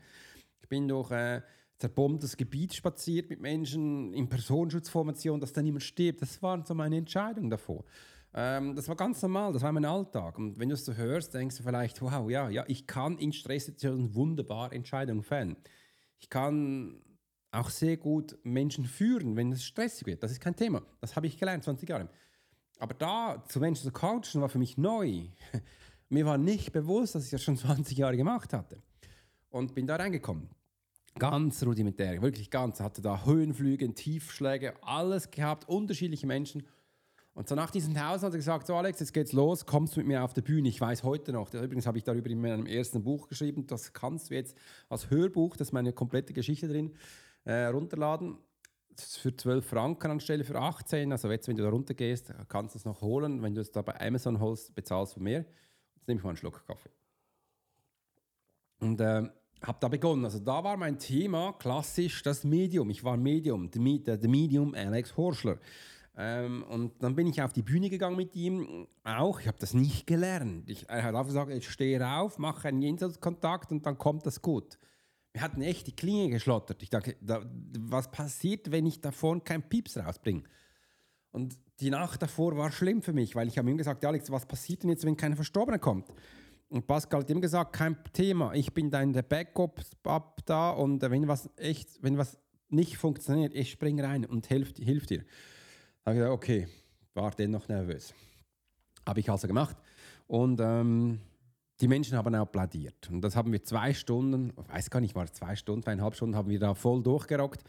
Ich 0.61 0.69
bin 0.69 0.89
durch 0.89 1.11
äh, 1.11 1.43
zerbombtes 1.79 2.37
Gebiet 2.37 2.75
spaziert 2.75 3.31
mit 3.31 3.41
Menschen 3.41 4.13
in 4.13 4.29
Personenschutzformation, 4.29 5.41
dass 5.41 5.53
da 5.53 5.63
niemand 5.63 5.83
stirbt. 5.83 6.23
Das 6.23 6.43
waren 6.43 6.65
so 6.65 6.75
meine 6.75 6.97
Entscheidungen 6.97 7.51
davor. 7.51 7.85
Ähm, 8.33 8.77
das 8.77 8.87
war 8.87 8.97
ganz 8.97 9.21
normal, 9.23 9.53
das 9.53 9.63
war 9.63 9.73
mein 9.73 9.85
Alltag. 9.85 10.39
Und 10.39 10.59
wenn 10.59 10.69
du 10.69 10.75
es 10.75 10.85
so 10.85 10.95
hörst, 10.95 11.35
denkst 11.35 11.57
du 11.57 11.63
vielleicht, 11.63 12.01
wow, 12.01 12.31
ja, 12.31 12.49
ja, 12.49 12.65
ich 12.69 12.87
kann 12.87 13.19
in 13.19 13.33
Stresssituationen 13.33 14.15
wunderbar 14.15 14.73
Entscheidungen 14.73 15.23
fällen. 15.23 15.57
Ich 16.21 16.29
kann 16.29 17.03
auch 17.51 17.71
sehr 17.71 17.97
gut 17.97 18.39
Menschen 18.45 18.85
führen, 18.85 19.35
wenn 19.37 19.51
es 19.51 19.65
stressig 19.65 20.07
wird. 20.07 20.23
Das 20.23 20.31
ist 20.31 20.41
kein 20.41 20.55
Thema. 20.55 20.83
Das 21.01 21.17
habe 21.17 21.27
ich 21.27 21.39
gelernt, 21.39 21.65
20 21.65 21.89
Jahre. 21.89 22.09
Aber 22.79 22.95
da 22.95 23.45
zu 23.49 23.59
Menschen 23.59 23.83
zu 23.83 23.93
coachen, 23.93 24.41
war 24.41 24.49
für 24.49 24.59
mich 24.59 24.79
neu. 24.79 25.25
Mir 26.11 26.27
war 26.27 26.39
nicht 26.39 26.73
bewusst, 26.73 27.15
dass 27.15 27.25
ich 27.25 27.31
das 27.31 27.43
schon 27.43 27.57
20 27.57 27.97
Jahre 27.97 28.17
gemacht 28.17 28.53
hatte. 28.53 28.83
Und 29.49 29.75
bin 29.75 29.87
da 29.87 29.97
reingekommen. 29.97 30.51
Ganz 31.19 31.65
rudimentär, 31.65 32.21
wirklich 32.23 32.51
ganz. 32.51 32.81
Hatte 32.81 33.01
da 33.01 33.25
Höhenflüge, 33.25 33.93
Tiefschläge, 33.95 34.75
alles 34.83 35.31
gehabt, 35.31 35.69
unterschiedliche 35.69 36.27
Menschen. 36.27 36.67
Und 37.33 37.49
so 37.49 37.55
nach 37.55 37.71
diesem 37.71 37.99
Haus 38.01 38.23
hat 38.23 38.33
er 38.33 38.39
gesagt, 38.39 38.67
so 38.67 38.75
Alex, 38.75 39.01
jetzt 39.01 39.13
geht's 39.13 39.33
los, 39.33 39.65
kommst 39.65 39.97
mit 39.97 40.07
mir 40.07 40.23
auf 40.23 40.35
die 40.35 40.43
Bühne. 40.43 40.69
Ich 40.69 40.81
weiß 40.81 41.05
heute 41.05 41.33
noch, 41.33 41.53
übrigens 41.55 41.87
habe 41.87 41.99
ich 41.99 42.05
darüber 42.05 42.29
in 42.29 42.41
meinem 42.41 42.67
ersten 42.67 43.03
Buch 43.03 43.29
geschrieben, 43.29 43.67
das 43.67 43.93
kannst 43.93 44.31
du 44.31 44.35
jetzt 44.35 44.57
als 44.89 45.11
Hörbuch, 45.11 45.57
das 45.57 45.69
ist 45.69 45.73
meine 45.73 45.93
komplette 45.93 46.33
Geschichte 46.33 46.69
drin, 46.69 46.93
äh, 47.45 47.67
runterladen. 47.67 48.39
für 48.97 49.35
12 49.35 49.65
Franken 49.65 50.11
anstelle 50.11 50.45
für 50.45 50.57
18. 50.57 51.13
Also 51.13 51.31
jetzt, 51.31 51.49
wenn 51.49 51.57
du 51.57 51.63
da 51.63 51.71
runtergehst, 51.71 52.35
kannst 52.49 52.75
du 52.75 52.79
es 52.79 52.85
noch 52.85 53.01
holen. 53.01 53.43
Wenn 53.43 53.55
du 53.55 53.61
es 53.61 53.71
da 53.71 53.83
bei 53.83 53.99
Amazon 54.01 54.41
holst, 54.41 54.75
bezahlst 54.75 55.17
du 55.17 55.21
mehr. 55.21 55.47
Jetzt 56.01 56.09
nehme 56.09 56.19
ich 56.19 56.25
mal 56.25 56.31
einen 56.31 56.39
Schluck 56.39 56.67
Kaffee. 56.67 56.91
Und 58.81 59.01
äh, 59.01 59.29
habe 59.63 59.79
da 59.81 59.89
begonnen. 59.89 60.25
Also 60.25 60.39
da 60.39 60.65
war 60.65 60.77
mein 60.77 60.99
Thema 60.99 61.53
klassisch 61.53 62.23
das 62.23 62.45
Medium. 62.45 62.91
Ich 62.91 63.05
war 63.05 63.17
Medium, 63.17 63.71
der, 63.71 64.19
Medium 64.29 64.75
Alex 64.75 65.17
Horschler. 65.17 65.59
Ähm, 66.17 66.65
und 66.65 67.03
dann 67.03 67.15
bin 67.15 67.27
ich 67.27 67.41
auf 67.43 67.53
die 67.53 67.63
Bühne 67.63 67.91
gegangen 67.91 68.17
mit 68.17 68.35
ihm. 68.35 68.87
Auch, 69.05 69.41
ich 69.41 69.47
habe 69.47 69.59
das 69.61 69.75
nicht 69.75 70.07
gelernt. 70.07 70.69
Ich, 70.69 70.89
er 70.89 71.03
hat 71.03 71.15
einfach 71.15 71.27
gesagt, 71.27 71.51
ich 71.51 71.69
stehe 71.69 72.07
auf, 72.07 72.39
mache 72.39 72.69
einen 72.69 72.83
Jenseitskontakt 72.83 73.71
und 73.71 73.87
dann 73.87 73.99
kommt 73.99 74.27
das 74.27 74.43
gut. 74.43 74.79
Wir 75.33 75.43
hatten 75.43 75.63
echt 75.63 75.87
die 75.87 75.95
Klinge 75.95 76.29
geschlottert. 76.31 76.83
Ich 76.83 76.91
dachte, 76.91 77.17
da, 77.21 77.43
was 77.79 78.11
passiert, 78.11 78.71
wenn 78.73 78.87
ich 78.87 79.01
davon 79.01 79.45
keinen 79.45 79.63
Pieps 79.63 79.97
rausbringe? 79.97 80.43
Und 81.33 81.57
die 81.81 81.91
Nacht 81.91 82.23
davor 82.23 82.57
war 82.57 82.73
schlimm 82.73 83.03
für 83.03 83.13
mich, 83.13 83.35
weil 83.37 83.49
ich 83.49 83.59
habe 83.59 83.71
ihm 83.71 83.79
gesagt, 83.79 84.05
Alex, 84.05 84.31
was 84.31 84.47
passiert 84.47 84.83
denn 84.83 84.91
jetzt, 84.91 85.05
wenn 85.05 85.17
kein 85.17 85.35
Verstorbener 85.37 85.79
kommt? 85.79 86.09
Und 86.69 86.87
Pascal 86.87 87.21
hat 87.21 87.31
ihm 87.31 87.41
gesagt, 87.41 87.73
kein 87.73 87.97
Thema, 88.13 88.53
ich 88.55 88.73
bin 88.73 88.91
dein 88.91 89.13
Backup 89.13 89.81
ab 90.05 90.41
da 90.45 90.71
und 90.71 91.03
wenn 91.03 91.27
was 91.27 91.49
echt, 91.57 92.03
wenn 92.03 92.17
was 92.17 92.39
nicht 92.69 92.97
funktioniert, 92.97 93.55
ich 93.55 93.73
springe 93.73 94.05
rein 94.05 94.25
und 94.25 94.47
hilf, 94.47 94.75
hilf 94.77 95.07
dir. 95.07 95.25
Da 96.05 96.11
habe 96.11 96.17
ich 96.17 96.21
gesagt, 96.21 96.33
okay, 96.33 96.69
war 97.15 97.33
dennoch 97.33 97.67
nervös. 97.69 98.15
Habe 99.07 99.21
ich 99.21 99.31
also 99.31 99.49
gemacht. 99.49 99.77
Und 100.29 100.61
ähm, 100.61 101.21
die 101.81 101.89
Menschen 101.89 102.17
haben 102.17 102.35
applaudiert. 102.35 103.09
Und 103.11 103.23
das 103.23 103.35
haben 103.35 103.53
wir 103.53 103.63
zwei 103.65 103.93
Stunden, 103.93 104.53
ich 104.57 104.69
weiß 104.69 104.91
gar 104.91 105.01
nicht, 105.01 105.15
war 105.15 105.33
zwei 105.33 105.57
Stunden, 105.57 105.83
zweieinhalb 105.83 106.15
Stunden, 106.15 106.37
haben 106.37 106.51
wir 106.51 106.61
da 106.61 106.75
voll 106.75 107.03
durchgerockt. 107.03 107.65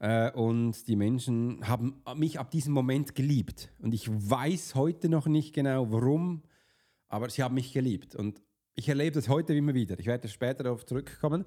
Äh, 0.00 0.32
und 0.32 0.88
die 0.88 0.96
Menschen 0.96 1.66
haben 1.68 2.02
mich 2.16 2.40
ab 2.40 2.50
diesem 2.50 2.72
Moment 2.72 3.14
geliebt. 3.14 3.70
Und 3.78 3.94
ich 3.94 4.10
weiß 4.10 4.74
heute 4.74 5.08
noch 5.08 5.26
nicht 5.26 5.54
genau 5.54 5.92
warum, 5.92 6.42
aber 7.08 7.28
sie 7.28 7.42
haben 7.42 7.54
mich 7.54 7.72
geliebt. 7.72 8.16
Und 8.16 8.42
ich 8.74 8.88
erlebe 8.88 9.14
das 9.14 9.28
heute 9.28 9.54
immer 9.54 9.74
wieder. 9.74 9.98
Ich 9.98 10.06
werde 10.06 10.26
später 10.28 10.64
darauf 10.64 10.84
zurückkommen. 10.84 11.44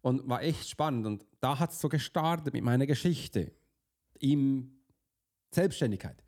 Und 0.00 0.28
war 0.28 0.42
echt 0.42 0.68
spannend. 0.68 1.06
Und 1.06 1.26
da 1.38 1.60
hat 1.60 1.70
es 1.70 1.80
so 1.80 1.88
gestartet 1.88 2.54
mit 2.54 2.64
meiner 2.64 2.86
Geschichte. 2.86 3.52
In 4.18 4.82
Selbstständigkeit. 5.52 6.24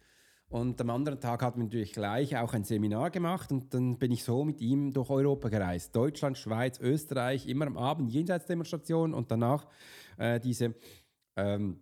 Und 0.49 0.81
am 0.81 0.91
anderen 0.91 1.19
Tag 1.19 1.43
hatten 1.43 1.59
wir 1.59 1.65
natürlich 1.65 1.93
gleich 1.93 2.37
auch 2.37 2.53
ein 2.53 2.63
Seminar 2.63 3.11
gemacht 3.11 3.51
und 3.51 3.75
dann 3.75 3.99
bin 3.99 4.13
ich 4.13 4.23
so 4.23 4.45
mit 4.45 4.61
ihm 4.61 4.93
durch 4.93 5.11
Europa 5.11 5.49
gereist. 5.49 5.97
Deutschland, 5.97 6.39
Schweiz, 6.39 6.79
Österreich, 6.79 7.49
immer 7.49 7.67
am 7.67 7.77
Abend 7.77 8.13
Jenseitsdemonstration 8.13 9.15
und 9.15 9.33
danach 9.33 9.67
äh, 10.17 10.39
diese, 10.39 10.75
ähm, 11.37 11.81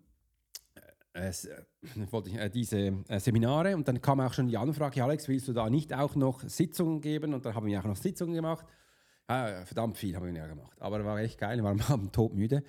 äh, 1.15 1.29
äh, 1.29 2.51
diese 2.51 2.79
äh, 3.09 3.21
Seminare. 3.21 3.77
Und 3.77 3.87
dann 3.87 4.01
kam 4.01 4.21
auch 4.21 4.33
schon 4.33 4.49
die 4.49 4.57
Anfrage, 4.57 5.03
Alex, 5.03 5.29
willst 5.29 5.49
du 5.49 5.53
da 5.53 5.69
nicht 5.69 5.93
auch 5.93 6.15
noch 6.15 6.41
Sitzungen 6.43 7.01
geben? 7.01 7.35
Und 7.35 7.45
dann 7.45 7.55
haben 7.55 7.67
wir 7.67 7.79
auch 7.81 7.85
noch 7.85 7.97
Sitzungen 7.97 8.35
gemacht. 8.35 8.67
Ah, 9.27 9.65
verdammt 9.65 9.99
viel 9.99 10.17
haben 10.17 10.27
wir 10.27 10.33
ja 10.33 10.47
gemacht. 10.47 10.81
Aber 10.81 11.05
war 11.05 11.19
echt 11.21 11.39
geil, 11.39 11.63
waren 11.63 11.83
am 11.89 12.13
todmüde. 12.13 12.63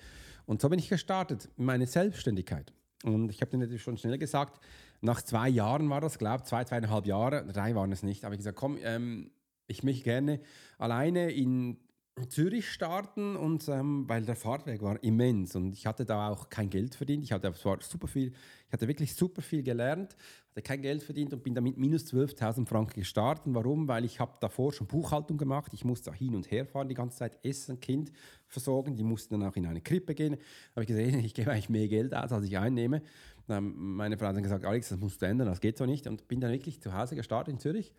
Und 0.46 0.60
so 0.60 0.68
bin 0.68 0.78
ich 0.78 0.88
gestartet, 0.88 1.48
meine 1.56 1.86
Selbstständigkeit. 1.86 2.72
Und 3.02 3.30
ich 3.30 3.40
habe 3.40 3.50
dir 3.50 3.58
natürlich 3.58 3.82
schon 3.82 3.96
schnell 3.96 4.18
gesagt, 4.18 4.60
nach 5.00 5.20
zwei 5.22 5.48
Jahren 5.48 5.88
war 5.90 6.00
das, 6.00 6.18
glaube 6.18 6.38
ich, 6.38 6.44
zwei, 6.44 6.64
zweieinhalb 6.64 7.06
Jahre, 7.06 7.44
drei 7.46 7.74
waren 7.74 7.92
es 7.92 8.02
nicht, 8.02 8.24
habe 8.24 8.34
ich 8.34 8.38
gesagt, 8.38 8.56
komm, 8.56 8.78
ähm, 8.82 9.30
ich 9.66 9.82
möchte 9.82 10.04
gerne 10.04 10.40
alleine 10.78 11.30
in 11.30 11.78
Zürich 12.28 12.70
starten 12.70 13.34
und 13.34 13.68
ähm, 13.68 14.08
weil 14.08 14.24
der 14.24 14.36
Fahrtweg 14.36 14.82
war 14.82 15.02
immens 15.02 15.56
und 15.56 15.72
ich 15.72 15.84
hatte 15.84 16.04
da 16.04 16.28
auch 16.28 16.48
kein 16.48 16.70
Geld 16.70 16.94
verdient. 16.94 17.24
Ich 17.24 17.32
hatte 17.32 17.52
zwar 17.54 17.80
super 17.82 18.06
viel, 18.06 18.32
ich 18.68 18.72
hatte 18.72 18.86
wirklich 18.86 19.16
super 19.16 19.42
viel 19.42 19.64
gelernt, 19.64 20.16
hatte 20.50 20.62
kein 20.62 20.80
Geld 20.80 21.02
verdient 21.02 21.32
und 21.32 21.42
bin 21.42 21.56
damit 21.56 21.76
minus 21.76 22.04
12.000 22.04 22.66
Franken 22.66 23.00
gestartet. 23.00 23.52
Warum? 23.52 23.88
Weil 23.88 24.04
ich 24.04 24.20
habe 24.20 24.32
davor 24.40 24.72
schon 24.72 24.86
Buchhaltung 24.86 25.38
gemacht. 25.38 25.72
Ich 25.74 25.84
musste 25.84 26.12
hin 26.12 26.36
und 26.36 26.48
her 26.52 26.66
fahren 26.66 26.88
die 26.88 26.94
ganze 26.94 27.18
Zeit, 27.18 27.44
essen, 27.44 27.80
Kind 27.80 28.12
versorgen. 28.46 28.94
Die 28.94 29.02
mussten 29.02 29.40
dann 29.40 29.50
auch 29.50 29.56
in 29.56 29.66
eine 29.66 29.80
Krippe 29.80 30.14
gehen. 30.14 30.36
Habe 30.76 30.82
ich 30.82 30.88
gesehen, 30.88 31.18
ich 31.24 31.34
gebe 31.34 31.50
eigentlich 31.50 31.68
mehr 31.68 31.88
Geld 31.88 32.14
aus, 32.14 32.30
als 32.30 32.44
ich 32.44 32.56
einnehme. 32.56 33.02
Dann 33.48 33.74
meine 33.76 34.16
Frau 34.16 34.26
hat 34.26 34.36
dann 34.36 34.44
gesagt, 34.44 34.64
Alex, 34.64 34.88
das 34.90 35.00
musst 35.00 35.20
du 35.20 35.26
ändern, 35.26 35.48
das 35.48 35.60
geht 35.60 35.78
so 35.78 35.84
nicht. 35.84 36.06
Und 36.06 36.28
bin 36.28 36.40
dann 36.40 36.52
wirklich 36.52 36.80
zu 36.80 36.92
Hause 36.96 37.16
gestartet 37.16 37.52
in 37.52 37.58
Zürich 37.58 37.92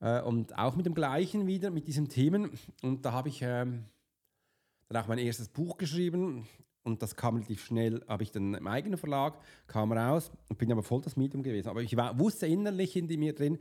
äh, 0.00 0.20
und 0.22 0.56
auch 0.58 0.76
mit 0.76 0.86
dem 0.86 0.94
gleichen 0.94 1.46
wieder, 1.46 1.70
mit 1.70 1.86
diesen 1.86 2.08
Themen. 2.08 2.50
Und 2.82 3.04
da 3.04 3.12
habe 3.12 3.28
ich 3.28 3.42
ähm, 3.42 3.84
dann 4.88 5.02
auch 5.02 5.08
mein 5.08 5.18
erstes 5.18 5.48
Buch 5.48 5.78
geschrieben. 5.78 6.46
Und 6.82 7.02
das 7.02 7.14
kam 7.14 7.36
relativ 7.36 7.64
schnell, 7.64 8.02
habe 8.08 8.22
ich 8.22 8.32
dann 8.32 8.54
im 8.54 8.66
eigenen 8.66 8.98
Verlag, 8.98 9.38
kam 9.66 9.92
raus 9.92 10.32
und 10.48 10.58
bin 10.58 10.72
aber 10.72 10.82
voll 10.82 11.02
das 11.02 11.16
Medium 11.16 11.42
gewesen. 11.42 11.68
Aber 11.68 11.82
ich 11.82 11.94
war, 11.96 12.18
wusste 12.18 12.46
innerlich 12.46 12.96
in 12.96 13.06
mir 13.06 13.34
drin, 13.34 13.58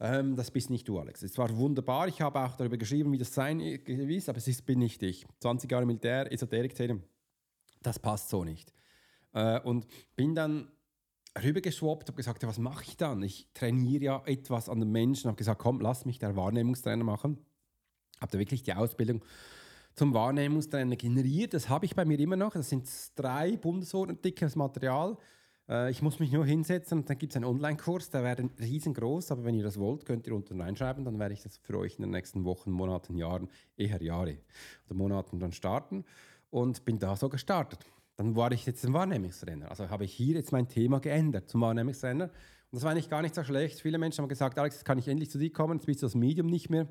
ähm, 0.00 0.36
das 0.36 0.50
bist 0.50 0.70
nicht 0.70 0.88
du, 0.88 0.98
Alex. 0.98 1.22
Es 1.22 1.38
war 1.38 1.56
wunderbar. 1.56 2.08
Ich 2.08 2.20
habe 2.20 2.40
auch 2.40 2.56
darüber 2.56 2.76
geschrieben, 2.76 3.12
wie 3.12 3.18
das 3.18 3.32
sein 3.32 3.60
ist, 3.60 4.28
aber 4.28 4.38
es 4.38 4.48
ist, 4.48 4.66
bin 4.66 4.80
nicht 4.80 5.02
ich. 5.02 5.26
20 5.40 5.70
Jahre 5.70 5.86
Militär, 5.86 6.32
Esoterik-Szene, 6.32 7.00
das 7.82 7.98
passt 7.98 8.28
so 8.28 8.44
nicht. 8.44 8.72
Äh, 9.32 9.60
und 9.60 9.86
bin 10.16 10.34
dann 10.34 10.68
rübergeschwappt, 11.42 12.08
habe 12.08 12.16
gesagt, 12.16 12.42
ja, 12.42 12.48
was 12.48 12.58
mache 12.58 12.84
ich 12.84 12.96
dann? 12.96 13.22
Ich 13.22 13.48
trainiere 13.54 14.04
ja 14.04 14.22
etwas 14.26 14.68
an 14.68 14.80
den 14.80 14.90
Menschen, 14.90 15.28
habe 15.28 15.36
gesagt, 15.36 15.60
komm, 15.60 15.80
lass 15.80 16.04
mich 16.04 16.18
der 16.18 16.36
Wahrnehmungstrainer 16.36 17.04
machen. 17.04 17.38
Habe 18.20 18.32
da 18.32 18.38
wirklich 18.38 18.62
die 18.62 18.74
Ausbildung 18.74 19.24
zum 19.94 20.14
Wahrnehmungstrainer 20.14 20.96
generiert. 20.96 21.54
Das 21.54 21.68
habe 21.68 21.86
ich 21.86 21.94
bei 21.94 22.04
mir 22.04 22.18
immer 22.18 22.36
noch. 22.36 22.52
Das 22.52 22.68
sind 22.68 22.88
drei 23.16 23.56
Bundesordner 23.56 24.14
dickes 24.14 24.56
Material. 24.56 25.16
Äh, 25.68 25.90
ich 25.90 26.02
muss 26.02 26.18
mich 26.18 26.32
nur 26.32 26.46
hinsetzen 26.46 26.98
und 26.98 27.10
dann 27.10 27.18
gibt 27.18 27.32
es 27.32 27.36
einen 27.36 27.44
Online-Kurs, 27.44 28.10
der 28.10 28.24
wäre 28.24 28.48
riesengroß, 28.58 29.32
aber 29.32 29.44
wenn 29.44 29.54
ihr 29.54 29.64
das 29.64 29.78
wollt, 29.78 30.06
könnt 30.06 30.26
ihr 30.26 30.34
unten 30.34 30.60
reinschreiben, 30.60 31.04
dann 31.04 31.18
werde 31.18 31.34
ich 31.34 31.42
das 31.42 31.58
für 31.58 31.78
euch 31.78 31.96
in 31.96 32.02
den 32.02 32.10
nächsten 32.10 32.44
Wochen, 32.44 32.70
Monaten, 32.70 33.16
Jahren, 33.16 33.48
eher 33.76 34.02
Jahre 34.02 34.38
oder 34.86 34.94
Monaten 34.94 35.38
dann 35.38 35.52
starten 35.52 36.04
und 36.50 36.84
bin 36.84 36.98
da 36.98 37.16
so 37.16 37.28
gestartet. 37.28 37.84
Dann 38.18 38.34
war 38.34 38.50
ich 38.50 38.66
jetzt 38.66 38.84
ein 38.84 38.92
Wahrnehmungstrainer. 38.92 39.70
Also 39.70 39.90
habe 39.90 40.04
ich 40.04 40.12
hier 40.12 40.34
jetzt 40.34 40.50
mein 40.50 40.66
Thema 40.66 40.98
geändert 40.98 41.48
zum 41.48 41.60
Wahrnehmungstrainer. 41.60 42.24
Und 42.24 42.32
das 42.72 42.82
war 42.82 42.90
eigentlich 42.90 43.08
gar 43.08 43.22
nicht 43.22 43.32
so 43.32 43.44
schlecht. 43.44 43.80
Viele 43.80 43.96
Menschen 43.96 44.22
haben 44.22 44.28
gesagt, 44.28 44.58
Alex, 44.58 44.74
jetzt 44.74 44.84
kann 44.84 44.98
ich 44.98 45.06
endlich 45.06 45.30
zu 45.30 45.38
dir 45.38 45.52
kommen, 45.52 45.78
jetzt 45.78 45.86
bist 45.86 46.02
du 46.02 46.06
das 46.06 46.16
Medium 46.16 46.48
nicht 46.48 46.68
mehr. 46.68 46.88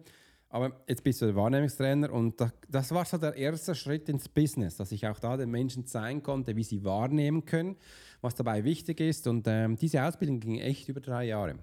Aber 0.47 0.71
jetzt 0.87 1.03
bist 1.03 1.21
du 1.21 1.25
der 1.25 1.35
Wahrnehmungstrainer 1.35 2.13
und 2.13 2.41
das 2.69 2.93
war 2.93 3.03
so 3.03 3.17
der 3.17 3.35
erste 3.35 3.75
Schritt 3.75 4.07
ins 4.07 4.29
Business, 4.29 4.77
dass 4.77 4.93
ich 4.93 5.05
auch 5.05 5.19
da 5.19 5.35
den 5.35 5.51
Menschen 5.51 5.85
zeigen 5.85 6.23
konnte, 6.23 6.55
wie 6.55 6.63
sie 6.63 6.85
wahrnehmen 6.85 7.43
können, 7.43 7.75
was 8.21 8.33
dabei 8.33 8.63
wichtig 8.63 9.01
ist. 9.01 9.27
Und 9.27 9.45
ähm, 9.49 9.75
diese 9.75 10.01
Ausbildung 10.03 10.39
ging 10.39 10.59
echt 10.59 10.87
über 10.87 11.01
drei 11.01 11.25
Jahre. 11.25 11.55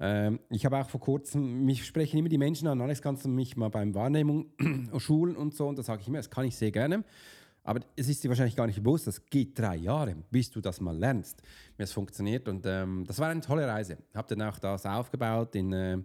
Ähm, 0.00 0.40
ich 0.48 0.64
habe 0.64 0.78
auch 0.78 0.88
vor 0.88 1.00
kurzem, 1.00 1.66
mich 1.66 1.84
sprechen 1.84 2.16
immer 2.16 2.30
die 2.30 2.38
Menschen 2.38 2.66
an, 2.68 2.80
Alex, 2.80 3.02
kannst 3.02 3.26
du 3.26 3.28
mich 3.28 3.58
mal 3.58 3.68
beim 3.68 3.94
Wahrnehmung 3.94 4.46
schulen 4.96 5.36
und 5.36 5.54
so. 5.54 5.68
Und 5.68 5.78
da 5.78 5.82
sage 5.82 6.00
ich 6.00 6.08
immer, 6.08 6.16
das 6.16 6.30
kann 6.30 6.46
ich 6.46 6.56
sehr 6.56 6.70
gerne. 6.70 7.04
Aber 7.66 7.80
es 7.96 8.08
ist 8.08 8.22
dir 8.22 8.28
wahrscheinlich 8.28 8.54
gar 8.54 8.68
nicht 8.68 8.80
bewusst, 8.80 9.08
das 9.08 9.26
geht 9.26 9.58
drei 9.58 9.74
Jahre, 9.74 10.14
bis 10.30 10.52
du 10.52 10.60
das 10.60 10.80
mal 10.80 10.96
lernst, 10.96 11.42
wie 11.76 11.82
es 11.82 11.92
funktioniert. 11.92 12.46
Und 12.46 12.64
ähm, 12.64 13.04
das 13.08 13.18
war 13.18 13.28
eine 13.28 13.40
tolle 13.40 13.66
Reise. 13.66 13.98
Ich 14.08 14.14
habe 14.14 14.28
dann 14.28 14.48
auch 14.48 14.60
das 14.60 14.86
aufgebaut 14.86 15.56
in 15.56 15.72
äh, 15.72 15.98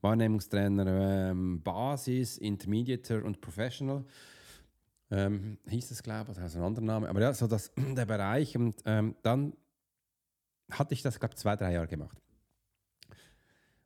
Wahrnehmungstrainer 0.00 1.30
ähm, 1.30 1.60
Basis, 1.60 2.38
Intermediate 2.38 3.24
und 3.24 3.40
Professional. 3.40 4.04
Ähm, 5.10 5.58
hieß 5.66 5.90
es, 5.90 6.04
glaube 6.04 6.30
ich, 6.30 6.38
heißt 6.38 6.54
ein 6.54 6.62
anderer 6.62 6.84
Name. 6.84 7.08
Aber 7.08 7.20
ja, 7.20 7.34
so 7.34 7.48
das, 7.48 7.72
der 7.96 8.06
Bereich. 8.06 8.56
Und 8.56 8.76
ähm, 8.84 9.16
dann 9.22 9.54
hatte 10.70 10.94
ich 10.94 11.02
das, 11.02 11.18
glaube 11.18 11.34
ich, 11.34 11.40
zwei, 11.40 11.56
drei 11.56 11.72
Jahre 11.72 11.88
gemacht. 11.88 12.16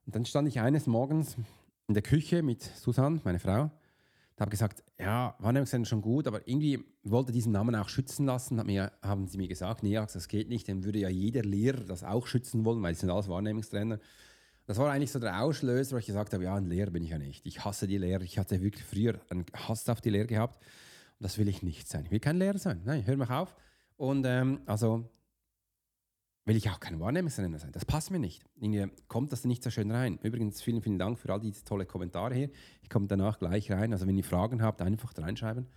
Und 0.04 0.14
dann 0.14 0.26
stand 0.26 0.48
ich 0.48 0.60
eines 0.60 0.86
Morgens 0.86 1.38
in 1.88 1.94
der 1.94 2.02
Küche 2.02 2.42
mit 2.42 2.62
Susanne, 2.62 3.22
meine 3.24 3.38
Frau, 3.38 3.70
habe 4.40 4.50
gesagt, 4.50 4.82
ja, 4.98 5.34
Wahrnehmungszentren 5.38 5.86
schon 5.86 6.02
gut, 6.02 6.26
aber 6.26 6.46
irgendwie 6.48 6.84
wollte 7.04 7.32
diesen 7.32 7.52
Namen 7.52 7.74
auch 7.74 7.88
schützen 7.88 8.26
lassen. 8.26 8.58
Hat 8.58 8.66
mir, 8.66 8.92
haben 9.02 9.28
sie 9.28 9.38
mir 9.38 9.48
gesagt, 9.48 9.82
nee, 9.82 9.94
das 9.94 10.28
geht 10.28 10.48
nicht, 10.48 10.68
dann 10.68 10.84
würde 10.84 10.98
ja 11.00 11.08
jeder 11.08 11.42
Lehrer 11.42 11.84
das 11.84 12.02
auch 12.02 12.26
schützen 12.26 12.64
wollen, 12.64 12.82
weil 12.82 12.94
sie 12.94 13.00
sind 13.00 13.10
alles 13.10 13.28
Wahrnehmungstrainer. 13.28 13.98
Das 14.66 14.78
war 14.78 14.90
eigentlich 14.90 15.10
so 15.10 15.18
der 15.18 15.42
Auslöser, 15.42 15.96
wo 15.96 15.98
ich 15.98 16.06
gesagt 16.06 16.32
habe, 16.32 16.44
ja, 16.44 16.54
ein 16.54 16.66
Lehrer 16.66 16.90
bin 16.90 17.02
ich 17.02 17.10
ja 17.10 17.18
nicht. 17.18 17.44
Ich 17.46 17.64
hasse 17.64 17.86
die 17.86 17.98
Lehrer. 17.98 18.22
Ich 18.22 18.38
hatte 18.38 18.62
wirklich 18.62 18.84
früher 18.84 19.20
einen 19.28 19.44
Hass 19.54 19.88
auf 19.88 20.00
die 20.00 20.10
Lehrer 20.10 20.28
gehabt. 20.28 20.62
Und 21.18 21.24
das 21.24 21.36
will 21.38 21.48
ich 21.48 21.62
nicht 21.62 21.88
sein. 21.88 22.04
Ich 22.04 22.10
will 22.10 22.20
kein 22.20 22.38
Lehrer 22.38 22.58
sein. 22.58 22.80
Nein, 22.84 23.04
hör 23.04 23.16
mich 23.16 23.30
auf. 23.30 23.56
Und 23.96 24.24
ähm, 24.26 24.60
also 24.66 25.04
will 26.44 26.56
ich 26.56 26.68
auch 26.70 26.80
kein 26.80 26.98
Wahrnehmungstrainer 26.98 27.58
sein. 27.58 27.72
Das 27.72 27.84
passt 27.84 28.10
mir 28.10 28.18
nicht. 28.18 28.42
Irgendwie 28.56 28.88
kommt 29.08 29.32
das 29.32 29.44
nicht 29.44 29.62
so 29.62 29.70
schön 29.70 29.90
rein. 29.90 30.18
Übrigens, 30.22 30.60
vielen, 30.60 30.82
vielen 30.82 30.98
Dank 30.98 31.18
für 31.18 31.32
all 31.32 31.40
diese 31.40 31.64
tolle 31.64 31.86
Kommentare 31.86 32.34
hier. 32.34 32.50
Ich 32.82 32.90
komme 32.90 33.06
danach 33.06 33.38
gleich 33.38 33.70
rein. 33.70 33.92
Also 33.92 34.06
wenn 34.06 34.16
ihr 34.16 34.24
Fragen 34.24 34.62
habt, 34.62 34.82
einfach 34.82 35.16
reinschreiben. 35.16 35.68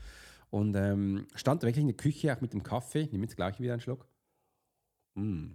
Und 0.49 0.75
ähm, 0.75 1.27
stand 1.35 1.63
wirklich 1.63 1.81
in 1.81 1.87
der 1.87 1.97
Küche 1.97 2.35
auch 2.35 2.41
mit 2.41 2.53
dem 2.53 2.63
Kaffee. 2.63 3.01
Ich 3.01 3.11
nehme 3.11 3.25
jetzt 3.25 3.35
gleich 3.35 3.59
wieder 3.59 3.73
einen 3.73 3.81
Schluck. 3.81 4.07
Mm, 5.15 5.51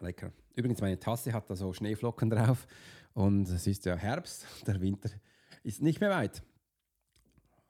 lecker. 0.00 0.32
Übrigens, 0.54 0.80
meine 0.80 0.98
Tasse 0.98 1.32
hat 1.32 1.48
da 1.48 1.56
so 1.56 1.72
Schneeflocken 1.72 2.28
drauf. 2.30 2.66
Und 3.14 3.48
es 3.48 3.66
ist 3.66 3.86
ja 3.86 3.96
Herbst. 3.96 4.46
Der 4.66 4.80
Winter 4.80 5.10
ist 5.62 5.80
nicht 5.80 6.00
mehr 6.00 6.10
weit. 6.10 6.42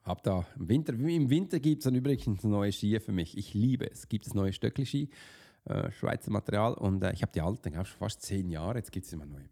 Hab 0.03 0.23
da 0.23 0.47
im 0.57 0.67
Winter, 0.67 0.93
im 0.93 1.29
Winter 1.29 1.59
gibt 1.59 1.79
es 1.79 1.83
dann 1.85 1.95
übrigens 1.95 2.43
neue 2.43 2.71
Skier 2.71 2.99
für 3.01 3.11
mich. 3.11 3.37
Ich 3.37 3.53
liebe 3.53 3.89
es. 3.89 4.09
Gibt 4.09 4.25
es 4.25 4.33
neue 4.33 4.51
Stöckli-Ski 4.51 5.09
äh, 5.65 5.91
Schweizer 5.91 6.31
Material. 6.31 6.73
Und 6.73 7.03
äh, 7.03 7.13
ich 7.13 7.21
habe 7.21 7.31
die 7.31 7.41
alten, 7.41 7.73
schon 7.73 7.85
fast 7.85 8.21
zehn 8.21 8.49
Jahre, 8.49 8.77
jetzt 8.77 8.91
gibt 8.91 9.05
es 9.05 9.13
immer 9.13 9.25
neue. 9.25 9.49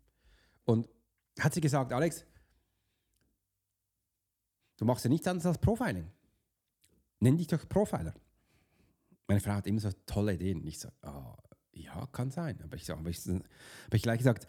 Und 0.66 0.88
hat 1.39 1.54
sie 1.54 1.62
gesagt, 1.62 1.94
Alex, 1.94 2.25
du 4.78 4.86
machst 4.86 5.06
ja 5.06 5.10
nichts 5.10 5.28
anderes 5.28 5.46
als 5.46 5.58
Profiling. 5.58 6.10
Nenn 7.20 7.38
dich 7.38 7.48
doch 7.48 7.68
Profiler. 7.68 8.13
Meine 9.28 9.42
Frau 9.42 9.51
hat 9.51 9.68
immer 9.68 9.80
so 9.80 9.92
tolle 10.06 10.34
Ideen. 10.34 10.66
Ich 10.66 10.80
so, 10.80 10.89
oh, 11.04 11.36
ja, 11.74 12.08
kann 12.12 12.32
sein. 12.32 12.60
Aber 12.63 12.75
ich, 12.75 12.86
so, 12.86 12.94
aber 12.94 13.10
ich, 13.10 13.20
habe 13.28 13.44
ich 13.94 14.01
gleich 14.01 14.18
gesagt, 14.18 14.48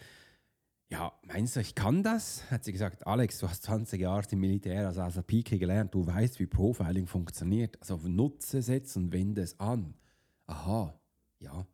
ja, 0.88 1.12
meinst 1.23 1.55
du, 1.55 1.61
ich 1.61 1.75
kann 1.75 2.02
das? 2.02 2.50
Hat 2.50 2.64
sie 2.64 2.73
gesagt, 2.73 3.07
Alex, 3.07 3.38
du 3.38 3.49
hast 3.49 3.62
20 3.62 4.00
Jahre 4.00 4.25
im 4.31 4.40
Militär, 4.40 4.88
also 4.88 5.02
als 5.02 5.23
Pike 5.23 5.59
gelernt, 5.59 5.95
du 5.95 6.05
weißt, 6.07 6.40
wie 6.40 6.47
Profiling 6.47 7.07
funktioniert. 7.07 7.79
Also 7.81 7.97
nutze 8.09 8.59
es 8.59 8.69
jetzt 8.69 8.97
und 8.97 9.12
wende 9.12 9.43
es 9.43 9.59
an. 9.61 9.95
Aha, 10.47 11.00
ja. 11.40 11.66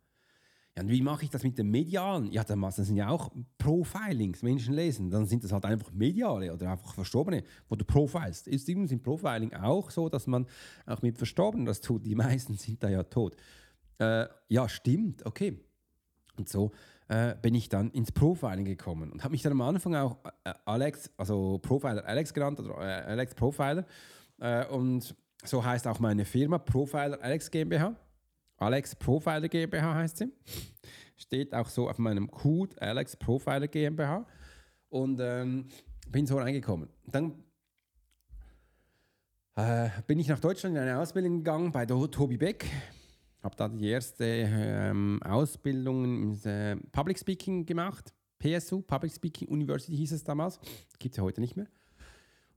Ja, 0.77 0.83
und 0.83 0.91
wie 0.91 1.01
mache 1.01 1.25
ich 1.25 1.31
das 1.31 1.43
mit 1.43 1.57
dem 1.57 1.71
Medialen? 1.71 2.31
Ja, 2.31 2.45
dann 2.45 2.71
sind 2.71 2.97
ja 2.97 3.09
auch 3.09 3.31
Profilings, 3.57 4.43
Menschen 4.43 4.75
lesen. 4.75 5.11
Dann 5.11 5.25
sind 5.25 5.43
das 5.43 5.53
halt 5.53 5.65
einfach 5.65 5.91
Mediale 5.91 6.53
oder 6.53 6.71
einfach 6.71 6.93
Verstorbene, 6.93 7.45
wo 7.69 7.77
du 7.77 7.85
profilst. 7.85 8.47
Ist 8.47 8.69
übrigens 8.69 8.93
im 8.93 9.03
Profiling 9.03 9.55
auch 9.55 9.91
so, 9.91 10.11
dass 10.11 10.27
man 10.27 10.47
auch 10.85 11.01
mit 11.01 11.17
Verstorbenen 11.17 11.65
das 11.65 11.81
tut. 11.81 12.05
Die 12.05 12.15
meisten 12.15 12.55
sind 12.59 12.83
da 12.83 12.91
ja 12.91 13.03
tot. 13.05 13.37
Äh, 13.99 14.27
ja, 14.49 14.69
stimmt, 14.69 15.25
okay. 15.25 15.59
Und 16.37 16.51
so 16.51 16.73
äh, 17.09 17.35
bin 17.41 17.55
ich 17.55 17.71
dann 17.71 17.91
ins 17.93 18.13
Profiling 18.13 18.67
gekommen 18.67 19.11
und 19.11 19.25
habe 19.25 19.33
mich 19.33 19.41
dann 19.41 19.53
am 19.53 19.63
Anfang 19.63 19.95
auch 19.95 20.19
äh, 20.45 20.53
Alex, 20.67 21.11
also 21.17 21.59
Profiler 21.59 22.05
Alex 22.05 22.35
genannt, 22.35 22.61
oder 22.61 22.79
äh, 22.81 23.11
Alex 23.11 23.35
Profiler. 23.35 23.87
Äh, 24.41 24.67
und 24.67 25.15
so 25.43 25.65
heißt 25.65 25.87
auch 25.87 26.01
meine 26.01 26.27
Firma, 26.27 26.59
Profiler 26.59 27.19
Alex 27.23 27.51
GmbH. 27.51 27.97
Alex 28.57 28.95
Profiler 28.95 29.49
GmbH 29.49 29.95
heißt 29.95 30.19
sie. 30.19 30.33
Steht 31.17 31.55
auch 31.55 31.69
so 31.69 31.89
auf 31.89 31.99
meinem 31.99 32.31
Code, 32.31 32.81
Alex 32.81 33.17
Profiler 33.17 33.69
GmbH. 33.69 34.27
Und 34.89 35.21
ähm, 35.21 35.69
bin 36.09 36.27
so 36.27 36.39
reingekommen. 36.39 36.89
Dann 37.07 37.35
äh, 39.57 39.89
bin 40.07 40.19
ich 40.19 40.29
nach 40.29 40.41
Deutschland 40.41 40.77
in 40.77 40.83
eine 40.83 40.99
Ausbildung 40.99 41.39
gegangen 41.39 41.73
bei 41.73 41.87
Tobi 41.87 42.37
Beck. 42.37 42.67
Habe 43.43 43.57
da 43.57 43.69
die 43.69 43.89
erste 43.89 44.25
ähm, 44.25 45.21
Ausbildung 45.23 46.05
im 46.05 46.41
äh, 46.45 46.77
Public 46.93 47.19
Speaking 47.19 47.67
gemacht. 47.67 48.15
PSU, 48.39 48.83
Public 48.83 49.13
Speaking 49.13 49.49
University 49.49 49.97
hieß 49.97 50.13
es 50.13 50.25
damals. 50.25 50.61
Gibt 50.99 51.15
es 51.15 51.17
ja 51.17 51.23
heute 51.23 51.41
nicht 51.41 51.57
mehr. 51.57 51.67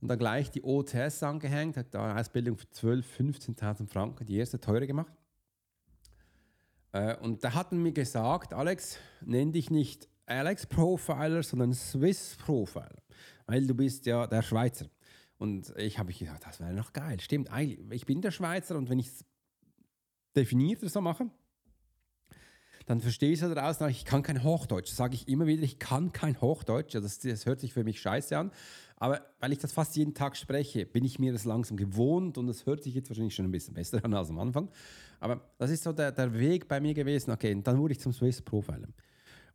Und 0.02 0.08
dann 0.08 0.20
gleich 0.20 0.50
die 0.52 0.64
OTS 0.64 1.24
angehängt, 1.24 1.78
hat 1.78 1.94
da 1.94 2.12
eine 2.12 2.20
Ausbildung 2.20 2.58
für 2.58 2.68
12.000, 2.68 3.58
15.000 3.60 3.88
Franken, 3.88 4.26
die 4.26 4.38
erste 4.38 4.60
teure 4.60 4.88
gemacht. 4.88 5.14
Äh, 6.92 7.16
und 7.18 7.44
da 7.44 7.54
hatten 7.54 7.82
mir 7.82 7.92
gesagt, 7.92 8.54
Alex, 8.54 8.98
nenn 9.22 9.52
dich 9.52 9.70
nicht 9.70 10.08
Alex 10.26 10.66
Profiler, 10.66 11.44
sondern 11.44 11.74
Swiss 11.74 12.36
Profiler, 12.38 13.02
weil 13.48 13.66
du 13.66 13.74
bist 13.74 14.06
ja 14.06 14.28
der 14.28 14.42
Schweizer. 14.42 14.86
Und 15.38 15.74
ich 15.78 15.98
habe 15.98 16.08
mich 16.08 16.20
gedacht, 16.20 16.46
das 16.46 16.60
wäre 16.60 16.74
noch 16.74 16.94
geil. 16.94 17.20
Stimmt, 17.20 17.50
ich 17.58 18.06
bin 18.06 18.22
der 18.22 18.32
Schweizer 18.32 18.78
und 18.78 18.90
wenn 18.90 19.00
ich 19.00 19.08
es 19.08 19.26
definierter 20.36 20.90
so 20.90 21.02
mache, 21.02 21.30
dann 22.90 23.02
verstehe 23.02 23.32
ich 23.32 23.40
es 23.40 23.54
daraus, 23.54 23.80
ich 23.82 24.04
kann 24.04 24.24
kein 24.24 24.44
Hochdeutsch. 24.44 24.90
Das 24.90 24.98
sage 24.98 25.14
ich 25.14 25.28
immer 25.28 25.46
wieder, 25.46 25.62
ich 25.62 25.78
kann 25.78 26.12
kein 26.12 26.42
Hochdeutsch. 26.42 26.96
Das, 26.96 27.20
das 27.20 27.46
hört 27.46 27.60
sich 27.60 27.72
für 27.72 27.84
mich 27.84 28.02
scheiße 28.02 28.36
an. 28.36 28.52
Aber 28.98 29.22
weil 29.40 29.52
ich 29.52 29.60
das 29.60 29.72
fast 29.72 29.96
jeden 29.96 30.16
Tag 30.16 30.36
spreche, 30.36 30.88
bin 30.88 31.06
ich 31.06 31.20
mir 31.20 31.32
das 31.32 31.46
langsam 31.46 31.78
gewohnt 31.78 32.40
und 32.40 32.50
es 32.50 32.66
hört 32.66 32.82
sich 32.82 32.96
jetzt 32.96 33.08
wahrscheinlich 33.12 33.36
schon 33.36 33.46
ein 33.46 33.52
bisschen 33.52 33.76
besser 33.76 34.04
an 34.04 34.16
als 34.16 34.32
am 34.32 34.40
Anfang. 34.40 34.70
Aber 35.20 35.40
das 35.60 35.70
ist 35.70 35.84
so 35.84 35.94
der, 35.94 36.12
der 36.12 36.34
Weg 36.34 36.68
bei 36.68 36.80
mir 36.80 36.96
gewesen. 36.96 37.30
Okay, 37.30 37.54
und 37.54 37.68
dann 37.68 37.78
wurde 37.78 37.92
ich 37.92 38.00
zum 38.00 38.12
Swiss 38.12 38.42
Profiler. 38.42 38.88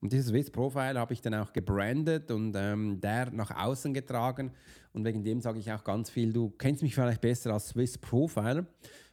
Und 0.01 0.13
dieses 0.13 0.29
Swiss 0.29 0.49
Profile 0.49 1.01
habe 1.01 1.13
ich 1.13 1.21
dann 1.21 1.35
auch 1.35 1.53
gebrandet 1.53 2.31
und 2.31 2.55
ähm, 2.57 3.01
der 3.01 3.33
nach 3.33 3.51
außen 3.51 3.93
getragen. 3.93 4.53
Und 4.93 5.05
wegen 5.05 5.25
dem 5.25 5.41
sage 5.41 5.59
ich 5.59 5.73
auch 5.73 5.83
ganz 5.83 6.09
viel, 6.09 6.33
du 6.33 6.51
kennst 6.51 6.85
mich 6.85 6.95
vielleicht 6.95 7.21
besser 7.21 7.53
als 7.53 7.71
Swiss 7.71 7.99
Profiler, 7.99 8.65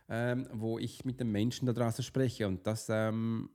ähm, 0.09 0.47
wo 0.53 0.77
ich 0.77 1.05
mit 1.05 1.19
den 1.19 1.31
Menschen 1.31 1.65
da 1.65 1.73
draußen 1.73 2.03
spreche. 2.03 2.47
Und 2.47 2.67
das, 2.67 2.85
ähm, 2.87 3.49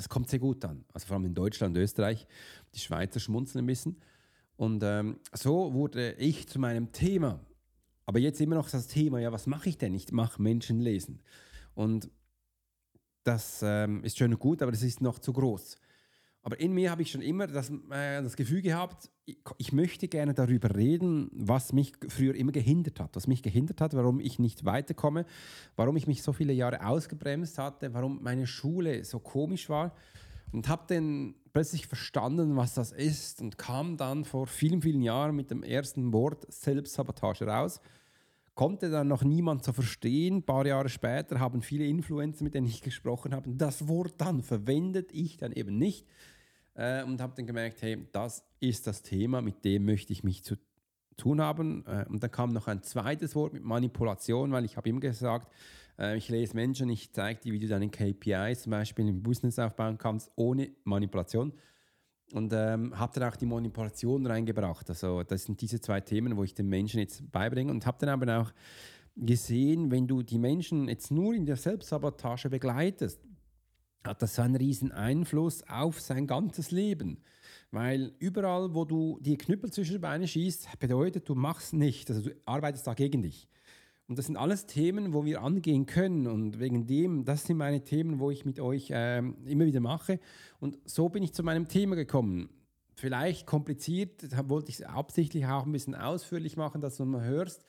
das 0.00 0.08
kommt 0.08 0.30
sehr 0.30 0.38
gut 0.38 0.64
an. 0.64 0.82
Also 0.94 1.06
vor 1.06 1.16
allem 1.16 1.26
in 1.26 1.34
Deutschland, 1.34 1.76
Österreich. 1.76 2.26
Die 2.74 2.78
Schweizer 2.78 3.20
schmunzeln 3.20 3.62
ein 3.62 3.66
bisschen. 3.66 4.00
Und 4.56 4.82
ähm, 4.82 5.20
so 5.34 5.74
wurde 5.74 6.14
ich 6.14 6.48
zu 6.48 6.58
meinem 6.58 6.90
Thema. 6.90 7.38
Aber 8.06 8.18
jetzt 8.18 8.40
immer 8.40 8.54
noch 8.54 8.70
das 8.70 8.86
Thema, 8.86 9.18
ja, 9.18 9.30
was 9.30 9.46
mache 9.46 9.68
ich 9.68 9.76
denn? 9.76 9.92
Ich 9.92 10.10
mache 10.10 10.40
Menschen 10.40 10.80
lesen. 10.80 11.20
Und 11.74 12.10
das 13.24 13.60
ähm, 13.62 14.02
ist 14.02 14.16
schön 14.16 14.32
und 14.32 14.38
gut, 14.38 14.62
aber 14.62 14.72
das 14.72 14.82
ist 14.82 15.02
noch 15.02 15.18
zu 15.18 15.34
groß. 15.34 15.76
Aber 16.42 16.58
in 16.58 16.72
mir 16.72 16.90
habe 16.90 17.02
ich 17.02 17.10
schon 17.10 17.20
immer 17.20 17.46
das, 17.46 17.70
äh, 17.70 18.22
das 18.22 18.36
Gefühl 18.36 18.62
gehabt, 18.62 19.10
ich, 19.26 19.38
ich, 19.58 19.72
möchte 19.72 20.08
gerne 20.08 20.32
darüber 20.32 20.74
reden, 20.74 21.30
was 21.32 21.72
mich 21.72 21.92
früher 22.08 22.34
immer 22.34 22.52
gehindert 22.52 22.98
hat, 22.98 23.14
was 23.14 23.26
mich 23.26 23.42
gehindert 23.42 23.80
hat, 23.80 23.94
warum 23.94 24.20
ich 24.20 24.38
nicht 24.38 24.64
weiterkomme, 24.64 25.26
warum 25.76 25.96
ich 25.96 26.06
mich 26.06 26.22
so 26.22 26.32
viele 26.32 26.52
Jahre 26.52 26.86
ausgebremst 26.86 27.58
hatte, 27.58 27.92
warum 27.92 28.22
meine 28.22 28.46
Schule 28.46 29.04
so 29.04 29.18
komisch 29.18 29.68
war 29.68 29.94
und 30.52 30.68
habe 30.68 30.84
dann 30.88 31.34
plötzlich 31.52 31.86
verstanden, 31.86 32.56
was 32.56 32.74
das 32.74 32.92
ist 32.92 33.40
und 33.40 33.58
kam 33.58 33.96
dann 33.96 34.24
vor 34.24 34.46
vielen, 34.46 34.82
vielen 34.82 35.02
Jahren 35.02 35.36
mit 35.36 35.50
dem 35.50 35.62
ersten 35.62 36.12
Wort 36.12 36.50
Selbstsabotage 36.52 37.46
raus 37.46 37.80
konnte 38.60 38.90
dann 38.90 39.08
noch 39.08 39.24
niemand 39.24 39.64
so 39.64 39.72
verstehen. 39.72 40.36
Ein 40.36 40.42
paar 40.42 40.66
Jahre 40.66 40.90
später 40.90 41.40
haben 41.40 41.62
viele 41.62 41.86
Influencer, 41.86 42.44
mit 42.44 42.52
denen 42.52 42.66
ich 42.66 42.82
gesprochen 42.82 43.34
habe, 43.34 43.48
das 43.48 43.88
Wort 43.88 44.16
dann 44.18 44.42
verwendet, 44.42 45.12
ich 45.14 45.38
dann 45.38 45.52
eben 45.52 45.78
nicht. 45.78 46.06
Äh, 46.74 47.02
und 47.04 47.22
habe 47.22 47.32
dann 47.34 47.46
gemerkt, 47.46 47.80
hey, 47.80 48.06
das 48.12 48.44
ist 48.60 48.86
das 48.86 49.00
Thema, 49.00 49.40
mit 49.40 49.64
dem 49.64 49.86
möchte 49.86 50.12
ich 50.12 50.24
mich 50.24 50.44
zu 50.44 50.56
tun 51.16 51.40
haben. 51.40 51.86
Äh, 51.86 52.04
und 52.10 52.22
dann 52.22 52.30
kam 52.30 52.52
noch 52.52 52.68
ein 52.68 52.82
zweites 52.82 53.34
Wort 53.34 53.54
mit 53.54 53.64
Manipulation, 53.64 54.52
weil 54.52 54.66
ich 54.66 54.76
habe 54.76 54.90
ihm 54.90 55.00
gesagt, 55.00 55.50
äh, 55.98 56.18
ich 56.18 56.28
lese 56.28 56.54
Menschen, 56.54 56.90
ich 56.90 57.14
zeige 57.14 57.40
dir, 57.40 57.54
wie 57.54 57.60
du 57.60 57.66
deine 57.66 57.88
KPIs 57.88 58.64
zum 58.64 58.72
Beispiel 58.72 59.08
im 59.08 59.22
Business 59.22 59.58
aufbauen 59.58 59.96
kannst, 59.96 60.30
ohne 60.36 60.68
Manipulation. 60.84 61.54
Und 62.32 62.52
ähm, 62.52 62.96
habe 62.96 63.18
dann 63.18 63.30
auch 63.30 63.36
die 63.36 63.46
Manipulation 63.46 64.24
reingebracht. 64.26 64.88
Also 64.88 65.22
das 65.24 65.44
sind 65.44 65.60
diese 65.60 65.80
zwei 65.80 66.00
Themen, 66.00 66.36
wo 66.36 66.44
ich 66.44 66.54
den 66.54 66.68
Menschen 66.68 67.00
jetzt 67.00 67.30
beibringe. 67.32 67.70
Und 67.72 67.86
habe 67.86 67.98
dann 68.00 68.10
aber 68.10 68.40
auch 68.40 68.52
gesehen, 69.16 69.90
wenn 69.90 70.06
du 70.06 70.22
die 70.22 70.38
Menschen 70.38 70.88
jetzt 70.88 71.10
nur 71.10 71.34
in 71.34 71.44
der 71.44 71.56
Selbstsabotage 71.56 72.48
begleitest, 72.48 73.20
hat 74.04 74.22
das 74.22 74.36
so 74.36 74.42
einen 74.42 74.56
riesen 74.56 74.92
Einfluss 74.92 75.62
auf 75.68 76.00
sein 76.00 76.26
ganzes 76.26 76.70
Leben. 76.70 77.18
Weil 77.70 78.12
überall, 78.18 78.74
wo 78.74 78.84
du 78.84 79.18
die 79.20 79.36
Knüppel 79.36 79.70
zwischen 79.70 79.92
die 79.92 79.98
Beine 79.98 80.26
schießt, 80.26 80.78
bedeutet, 80.78 81.28
du 81.28 81.34
machst 81.34 81.72
nicht, 81.72 82.10
also 82.10 82.22
du 82.22 82.34
arbeitest 82.44 82.86
da 82.86 82.94
gegen 82.94 83.22
dich. 83.22 83.48
Und 84.10 84.18
das 84.18 84.26
sind 84.26 84.36
alles 84.36 84.66
Themen, 84.66 85.12
wo 85.12 85.24
wir 85.24 85.40
angehen 85.40 85.86
können. 85.86 86.26
Und 86.26 86.58
wegen 86.58 86.84
dem, 86.84 87.24
das 87.24 87.44
sind 87.44 87.58
meine 87.58 87.84
Themen, 87.84 88.18
wo 88.18 88.32
ich 88.32 88.44
mit 88.44 88.58
euch 88.58 88.88
ähm, 88.92 89.36
immer 89.46 89.66
wieder 89.66 89.78
mache. 89.78 90.18
Und 90.58 90.78
so 90.84 91.08
bin 91.08 91.22
ich 91.22 91.32
zu 91.32 91.44
meinem 91.44 91.68
Thema 91.68 91.94
gekommen. 91.94 92.48
Vielleicht 92.96 93.46
kompliziert, 93.46 94.24
wollte 94.48 94.70
ich 94.70 94.80
es 94.80 94.82
absichtlich 94.82 95.46
auch 95.46 95.64
ein 95.64 95.70
bisschen 95.70 95.94
ausführlich 95.94 96.56
machen, 96.56 96.80
dass 96.80 96.96
du 96.96 97.04
mal 97.04 97.22
hörst, 97.22 97.62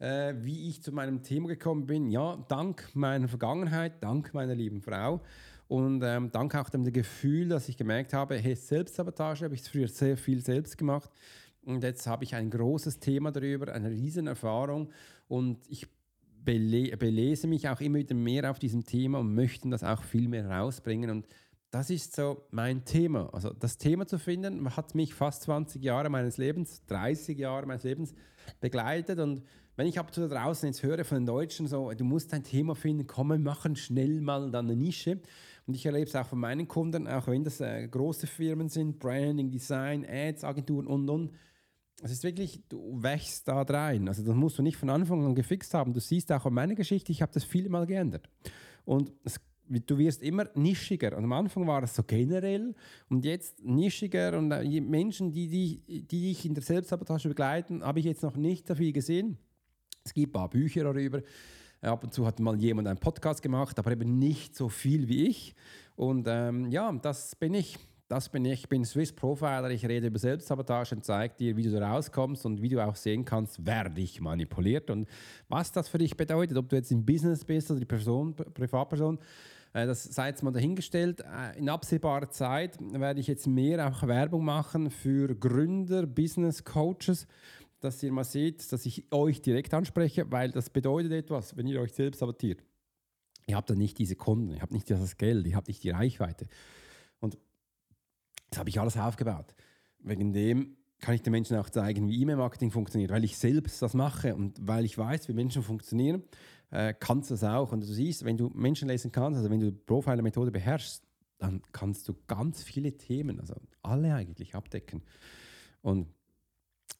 äh, 0.00 0.34
wie 0.38 0.68
ich 0.68 0.82
zu 0.82 0.90
meinem 0.90 1.22
Thema 1.22 1.46
gekommen 1.46 1.86
bin. 1.86 2.10
Ja, 2.10 2.44
dank 2.48 2.90
meiner 2.94 3.28
Vergangenheit, 3.28 4.02
dank 4.02 4.34
meiner 4.34 4.56
lieben 4.56 4.82
Frau 4.82 5.20
und 5.68 6.02
ähm, 6.02 6.32
dank 6.32 6.56
auch 6.56 6.70
dem 6.70 6.92
Gefühl, 6.92 7.50
dass 7.50 7.68
ich 7.68 7.76
gemerkt 7.76 8.12
habe, 8.14 8.36
hey, 8.36 8.56
Selbstsabotage 8.56 9.44
habe 9.44 9.54
ich 9.54 9.62
früher 9.62 9.86
sehr 9.86 10.16
viel 10.16 10.40
selbst 10.40 10.76
gemacht. 10.76 11.12
Und 11.64 11.82
jetzt 11.82 12.06
habe 12.06 12.24
ich 12.24 12.34
ein 12.34 12.50
großes 12.50 12.98
Thema 12.98 13.32
darüber, 13.32 13.72
eine 13.72 13.90
riesen 13.90 14.26
Erfahrung 14.26 14.90
und 15.28 15.58
ich 15.68 15.86
bele 16.44 16.96
belese 16.96 17.46
mich 17.46 17.68
auch 17.68 17.80
immer 17.80 17.98
wieder 17.98 18.14
mehr 18.14 18.50
auf 18.50 18.58
diesem 18.58 18.84
Thema 18.84 19.18
und 19.18 19.34
möchte 19.34 19.68
das 19.70 19.82
auch 19.82 20.02
viel 20.02 20.28
mehr 20.28 20.48
rausbringen. 20.48 21.10
Und 21.10 21.26
das 21.70 21.90
ist 21.90 22.14
so 22.14 22.46
mein 22.50 22.84
Thema. 22.84 23.30
Also 23.32 23.52
das 23.52 23.78
Thema 23.78 24.06
zu 24.06 24.18
finden, 24.18 24.76
hat 24.76 24.94
mich 24.94 25.14
fast 25.14 25.42
20 25.42 25.82
Jahre 25.82 26.08
meines 26.08 26.36
Lebens, 26.36 26.84
30 26.86 27.36
Jahre 27.38 27.66
meines 27.66 27.82
Lebens 27.82 28.14
begleitet. 28.60 29.18
Und 29.18 29.42
wenn 29.76 29.88
ich 29.88 29.98
ab 29.98 30.06
und 30.06 30.14
zu 30.14 30.28
draußen 30.28 30.68
jetzt 30.68 30.82
höre 30.82 31.04
von 31.04 31.18
den 31.18 31.26
Deutschen 31.26 31.66
so, 31.66 31.90
du 31.90 32.04
musst 32.04 32.32
ein 32.32 32.44
Thema 32.44 32.76
finden, 32.76 33.06
komm, 33.06 33.42
machen 33.42 33.74
schnell 33.74 34.20
mal 34.20 34.50
dann 34.50 34.66
eine 34.66 34.76
Nische. 34.76 35.20
Und 35.66 35.74
ich 35.74 35.84
erlebe 35.86 36.06
es 36.06 36.14
auch 36.14 36.26
von 36.26 36.38
meinen 36.38 36.68
Kunden, 36.68 37.08
auch 37.08 37.26
wenn 37.26 37.42
das 37.42 37.60
äh, 37.60 37.88
große 37.88 38.26
Firmen 38.26 38.68
sind, 38.68 38.98
Branding, 38.98 39.50
Design, 39.50 40.06
Ads, 40.08 40.44
Agenturen 40.44 40.86
und 40.86 41.08
und 41.08 41.32
es 42.04 42.12
ist 42.12 42.22
wirklich, 42.22 42.60
du 42.68 43.02
wächst 43.02 43.48
da 43.48 43.62
rein. 43.62 44.08
Also 44.08 44.22
das 44.22 44.34
musst 44.34 44.58
du 44.58 44.62
nicht 44.62 44.76
von 44.76 44.90
Anfang 44.90 45.24
an 45.24 45.34
gefixt 45.34 45.72
haben. 45.72 45.94
Du 45.94 46.00
siehst 46.00 46.30
auch 46.32 46.44
an 46.44 46.52
meiner 46.52 46.74
Geschichte, 46.74 47.10
ich 47.10 47.22
habe 47.22 47.32
das 47.32 47.44
viele 47.44 47.70
Mal 47.70 47.86
geändert. 47.86 48.28
Und 48.84 49.10
es, 49.24 49.40
du 49.66 49.96
wirst 49.96 50.22
immer 50.22 50.46
nischiger. 50.54 51.16
Und 51.16 51.24
am 51.24 51.32
Anfang 51.32 51.66
war 51.66 51.82
es 51.82 51.94
so 51.94 52.02
generell 52.02 52.74
und 53.08 53.24
jetzt 53.24 53.64
nischiger. 53.64 54.36
Und 54.36 54.52
äh, 54.52 54.82
Menschen, 54.82 55.32
die, 55.32 55.48
die, 55.48 56.02
die 56.02 56.20
dich 56.28 56.44
in 56.44 56.52
der 56.52 56.62
Selbstsabotage 56.62 57.30
begleiten, 57.30 57.82
habe 57.82 58.00
ich 58.00 58.04
jetzt 58.04 58.22
noch 58.22 58.36
nicht 58.36 58.66
so 58.68 58.74
viel 58.74 58.92
gesehen. 58.92 59.38
Es 60.04 60.12
gibt 60.12 60.28
ein 60.28 60.32
paar 60.32 60.50
Bücher 60.50 60.84
darüber. 60.84 61.22
Ab 61.80 62.04
und 62.04 62.12
zu 62.12 62.26
hat 62.26 62.38
mal 62.38 62.60
jemand 62.60 62.86
einen 62.86 62.98
Podcast 62.98 63.40
gemacht, 63.40 63.78
aber 63.78 63.92
eben 63.92 64.18
nicht 64.18 64.54
so 64.54 64.68
viel 64.68 65.08
wie 65.08 65.26
ich. 65.26 65.54
Und 65.96 66.26
ähm, 66.28 66.70
ja, 66.70 66.92
das 66.92 67.34
bin 67.34 67.54
ich. 67.54 67.78
Das 68.08 68.28
bin 68.28 68.44
ich, 68.44 68.60
ich 68.60 68.68
bin 68.68 68.84
Swiss 68.84 69.12
Profiler, 69.12 69.70
ich 69.70 69.86
rede 69.86 70.08
über 70.08 70.18
Selbstsabotage 70.18 70.94
und 70.94 71.04
zeige 71.04 71.34
dir, 71.36 71.56
wie 71.56 71.62
du 71.62 71.70
da 71.70 71.90
rauskommst 71.90 72.44
und 72.44 72.60
wie 72.60 72.68
du 72.68 72.84
auch 72.84 72.96
sehen 72.96 73.24
kannst, 73.24 73.64
wer 73.64 73.88
dich 73.88 74.20
manipuliert 74.20 74.90
und 74.90 75.08
was 75.48 75.72
das 75.72 75.88
für 75.88 75.96
dich 75.96 76.14
bedeutet, 76.14 76.58
ob 76.58 76.68
du 76.68 76.76
jetzt 76.76 76.92
im 76.92 77.06
Business 77.06 77.46
bist 77.46 77.70
oder 77.70 77.80
die 77.80 77.86
Person, 77.86 78.34
Privatperson. 78.34 79.18
Äh, 79.72 79.86
das 79.86 80.04
sei 80.04 80.28
jetzt 80.28 80.42
mal 80.42 80.50
dahingestellt. 80.50 81.22
Äh, 81.22 81.58
in 81.58 81.70
absehbarer 81.70 82.28
Zeit 82.28 82.78
werde 82.80 83.20
ich 83.20 83.26
jetzt 83.26 83.46
mehr 83.46 83.88
auch 83.88 84.06
Werbung 84.06 84.44
machen 84.44 84.90
für 84.90 85.34
Gründer, 85.34 86.06
Business 86.06 86.62
Coaches, 86.62 87.26
dass 87.80 88.02
ihr 88.02 88.12
mal 88.12 88.24
seht, 88.24 88.70
dass 88.70 88.84
ich 88.84 89.10
euch 89.12 89.40
direkt 89.40 89.72
anspreche, 89.72 90.30
weil 90.30 90.50
das 90.50 90.68
bedeutet 90.68 91.12
etwas, 91.12 91.56
wenn 91.56 91.66
ihr 91.66 91.80
euch 91.80 91.92
selbst 91.92 92.18
sabotiert. 92.18 92.62
Ihr 93.46 93.56
habt 93.56 93.68
dann 93.68 93.78
nicht 93.78 93.98
diese 93.98 94.16
Kunden, 94.16 94.54
ihr 94.54 94.62
habt 94.62 94.72
nicht 94.72 94.90
das 94.90 95.16
Geld, 95.16 95.46
ihr 95.46 95.56
habt 95.56 95.68
nicht 95.68 95.82
die 95.82 95.90
Reichweite. 95.90 96.46
Das 98.54 98.60
habe 98.60 98.70
ich 98.70 98.78
alles 98.78 98.96
aufgebaut. 98.96 99.52
Wegen 99.98 100.32
dem 100.32 100.76
kann 101.00 101.16
ich 101.16 101.22
den 101.22 101.32
Menschen 101.32 101.56
auch 101.56 101.68
zeigen, 101.68 102.08
wie 102.08 102.22
E-Mail-Marketing 102.22 102.70
funktioniert, 102.70 103.10
weil 103.10 103.24
ich 103.24 103.36
selbst 103.36 103.82
das 103.82 103.94
mache 103.94 104.36
und 104.36 104.56
weil 104.64 104.84
ich 104.84 104.96
weiß, 104.96 105.28
wie 105.28 105.32
Menschen 105.32 105.64
funktionieren, 105.64 106.22
äh, 106.70 106.94
kannst 106.94 107.30
du 107.30 107.34
das 107.34 107.42
auch. 107.42 107.72
Und 107.72 107.80
du 107.80 107.86
siehst, 107.88 108.24
wenn 108.24 108.36
du 108.36 108.50
Menschen 108.54 108.86
lesen 108.86 109.10
kannst, 109.10 109.38
also 109.38 109.50
wenn 109.50 109.58
du 109.58 109.72
die 109.72 109.76
Profiler-Methode 109.76 110.52
beherrschst, 110.52 111.02
dann 111.38 111.62
kannst 111.72 112.08
du 112.08 112.14
ganz 112.28 112.62
viele 112.62 112.96
Themen, 112.96 113.40
also 113.40 113.54
alle 113.82 114.14
eigentlich 114.14 114.54
abdecken. 114.54 115.02
Und 115.82 116.06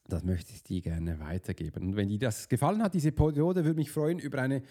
das 0.09 0.25
möchte 0.25 0.51
ich 0.51 0.61
dir 0.61 0.81
gerne 0.81 1.21
weitergeben. 1.21 1.87
Und 1.87 1.95
wenn 1.95 2.09
dir 2.09 2.19
das 2.19 2.49
gefallen 2.49 2.83
hat, 2.83 2.93
diese 2.93 3.13
Periode, 3.13 3.63
würde 3.63 3.77
mich 3.77 3.91
freuen 3.91 4.19
über 4.19 4.41
eine 4.41 4.61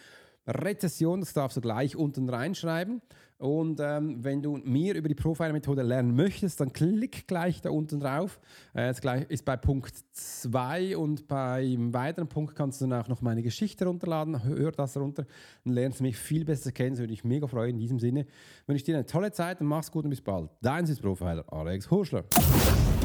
Rezession, 0.47 1.21
das 1.21 1.33
darfst 1.33 1.57
du 1.57 1.61
gleich 1.61 1.97
unten 1.97 2.29
reinschreiben. 2.29 3.01
Und 3.39 3.81
ähm, 3.81 4.23
wenn 4.23 4.43
du 4.43 4.57
mehr 4.59 4.95
über 4.95 5.09
die 5.09 5.15
Profiler-Methode 5.15 5.83
lernen 5.83 6.15
möchtest, 6.15 6.61
dann 6.61 6.73
klick 6.73 7.27
gleich 7.27 7.61
da 7.61 7.71
unten 7.71 8.01
drauf. 8.01 8.41
Äh, 8.75 8.93
das 8.95 9.01
ist 9.29 9.45
bei 9.45 9.57
Punkt 9.57 9.93
2 10.13 10.97
und 10.97 11.27
beim 11.27 11.93
weiteren 11.93 12.29
Punkt 12.29 12.55
kannst 12.55 12.81
du 12.81 12.87
dann 12.87 13.03
auch 13.03 13.09
noch 13.09 13.23
meine 13.23 13.43
Geschichte 13.43 13.87
runterladen. 13.87 14.45
Hör 14.45 14.71
das 14.71 14.97
runter 14.97 15.27
und 15.65 15.73
lernst 15.73 16.01
mich 16.01 16.17
viel 16.17 16.45
besser 16.45 16.71
kennen. 16.73 16.91
Das 16.91 17.01
würde 17.01 17.13
ich 17.13 17.25
mega 17.25 17.47
freuen. 17.47 17.71
In 17.71 17.79
diesem 17.81 17.99
Sinne 17.99 18.27
wünsche 18.67 18.79
ich 18.79 18.85
dir 18.85 18.95
eine 18.95 19.07
tolle 19.07 19.33
Zeit 19.33 19.61
und 19.61 19.67
mach's 19.67 19.91
gut 19.91 20.05
und 20.05 20.11
bis 20.11 20.21
bald. 20.21 20.51
Dein 20.63 20.87
Swiss 20.87 21.01
Profiler, 21.01 21.45
Alex 21.53 21.91
Horschler. 21.91 22.25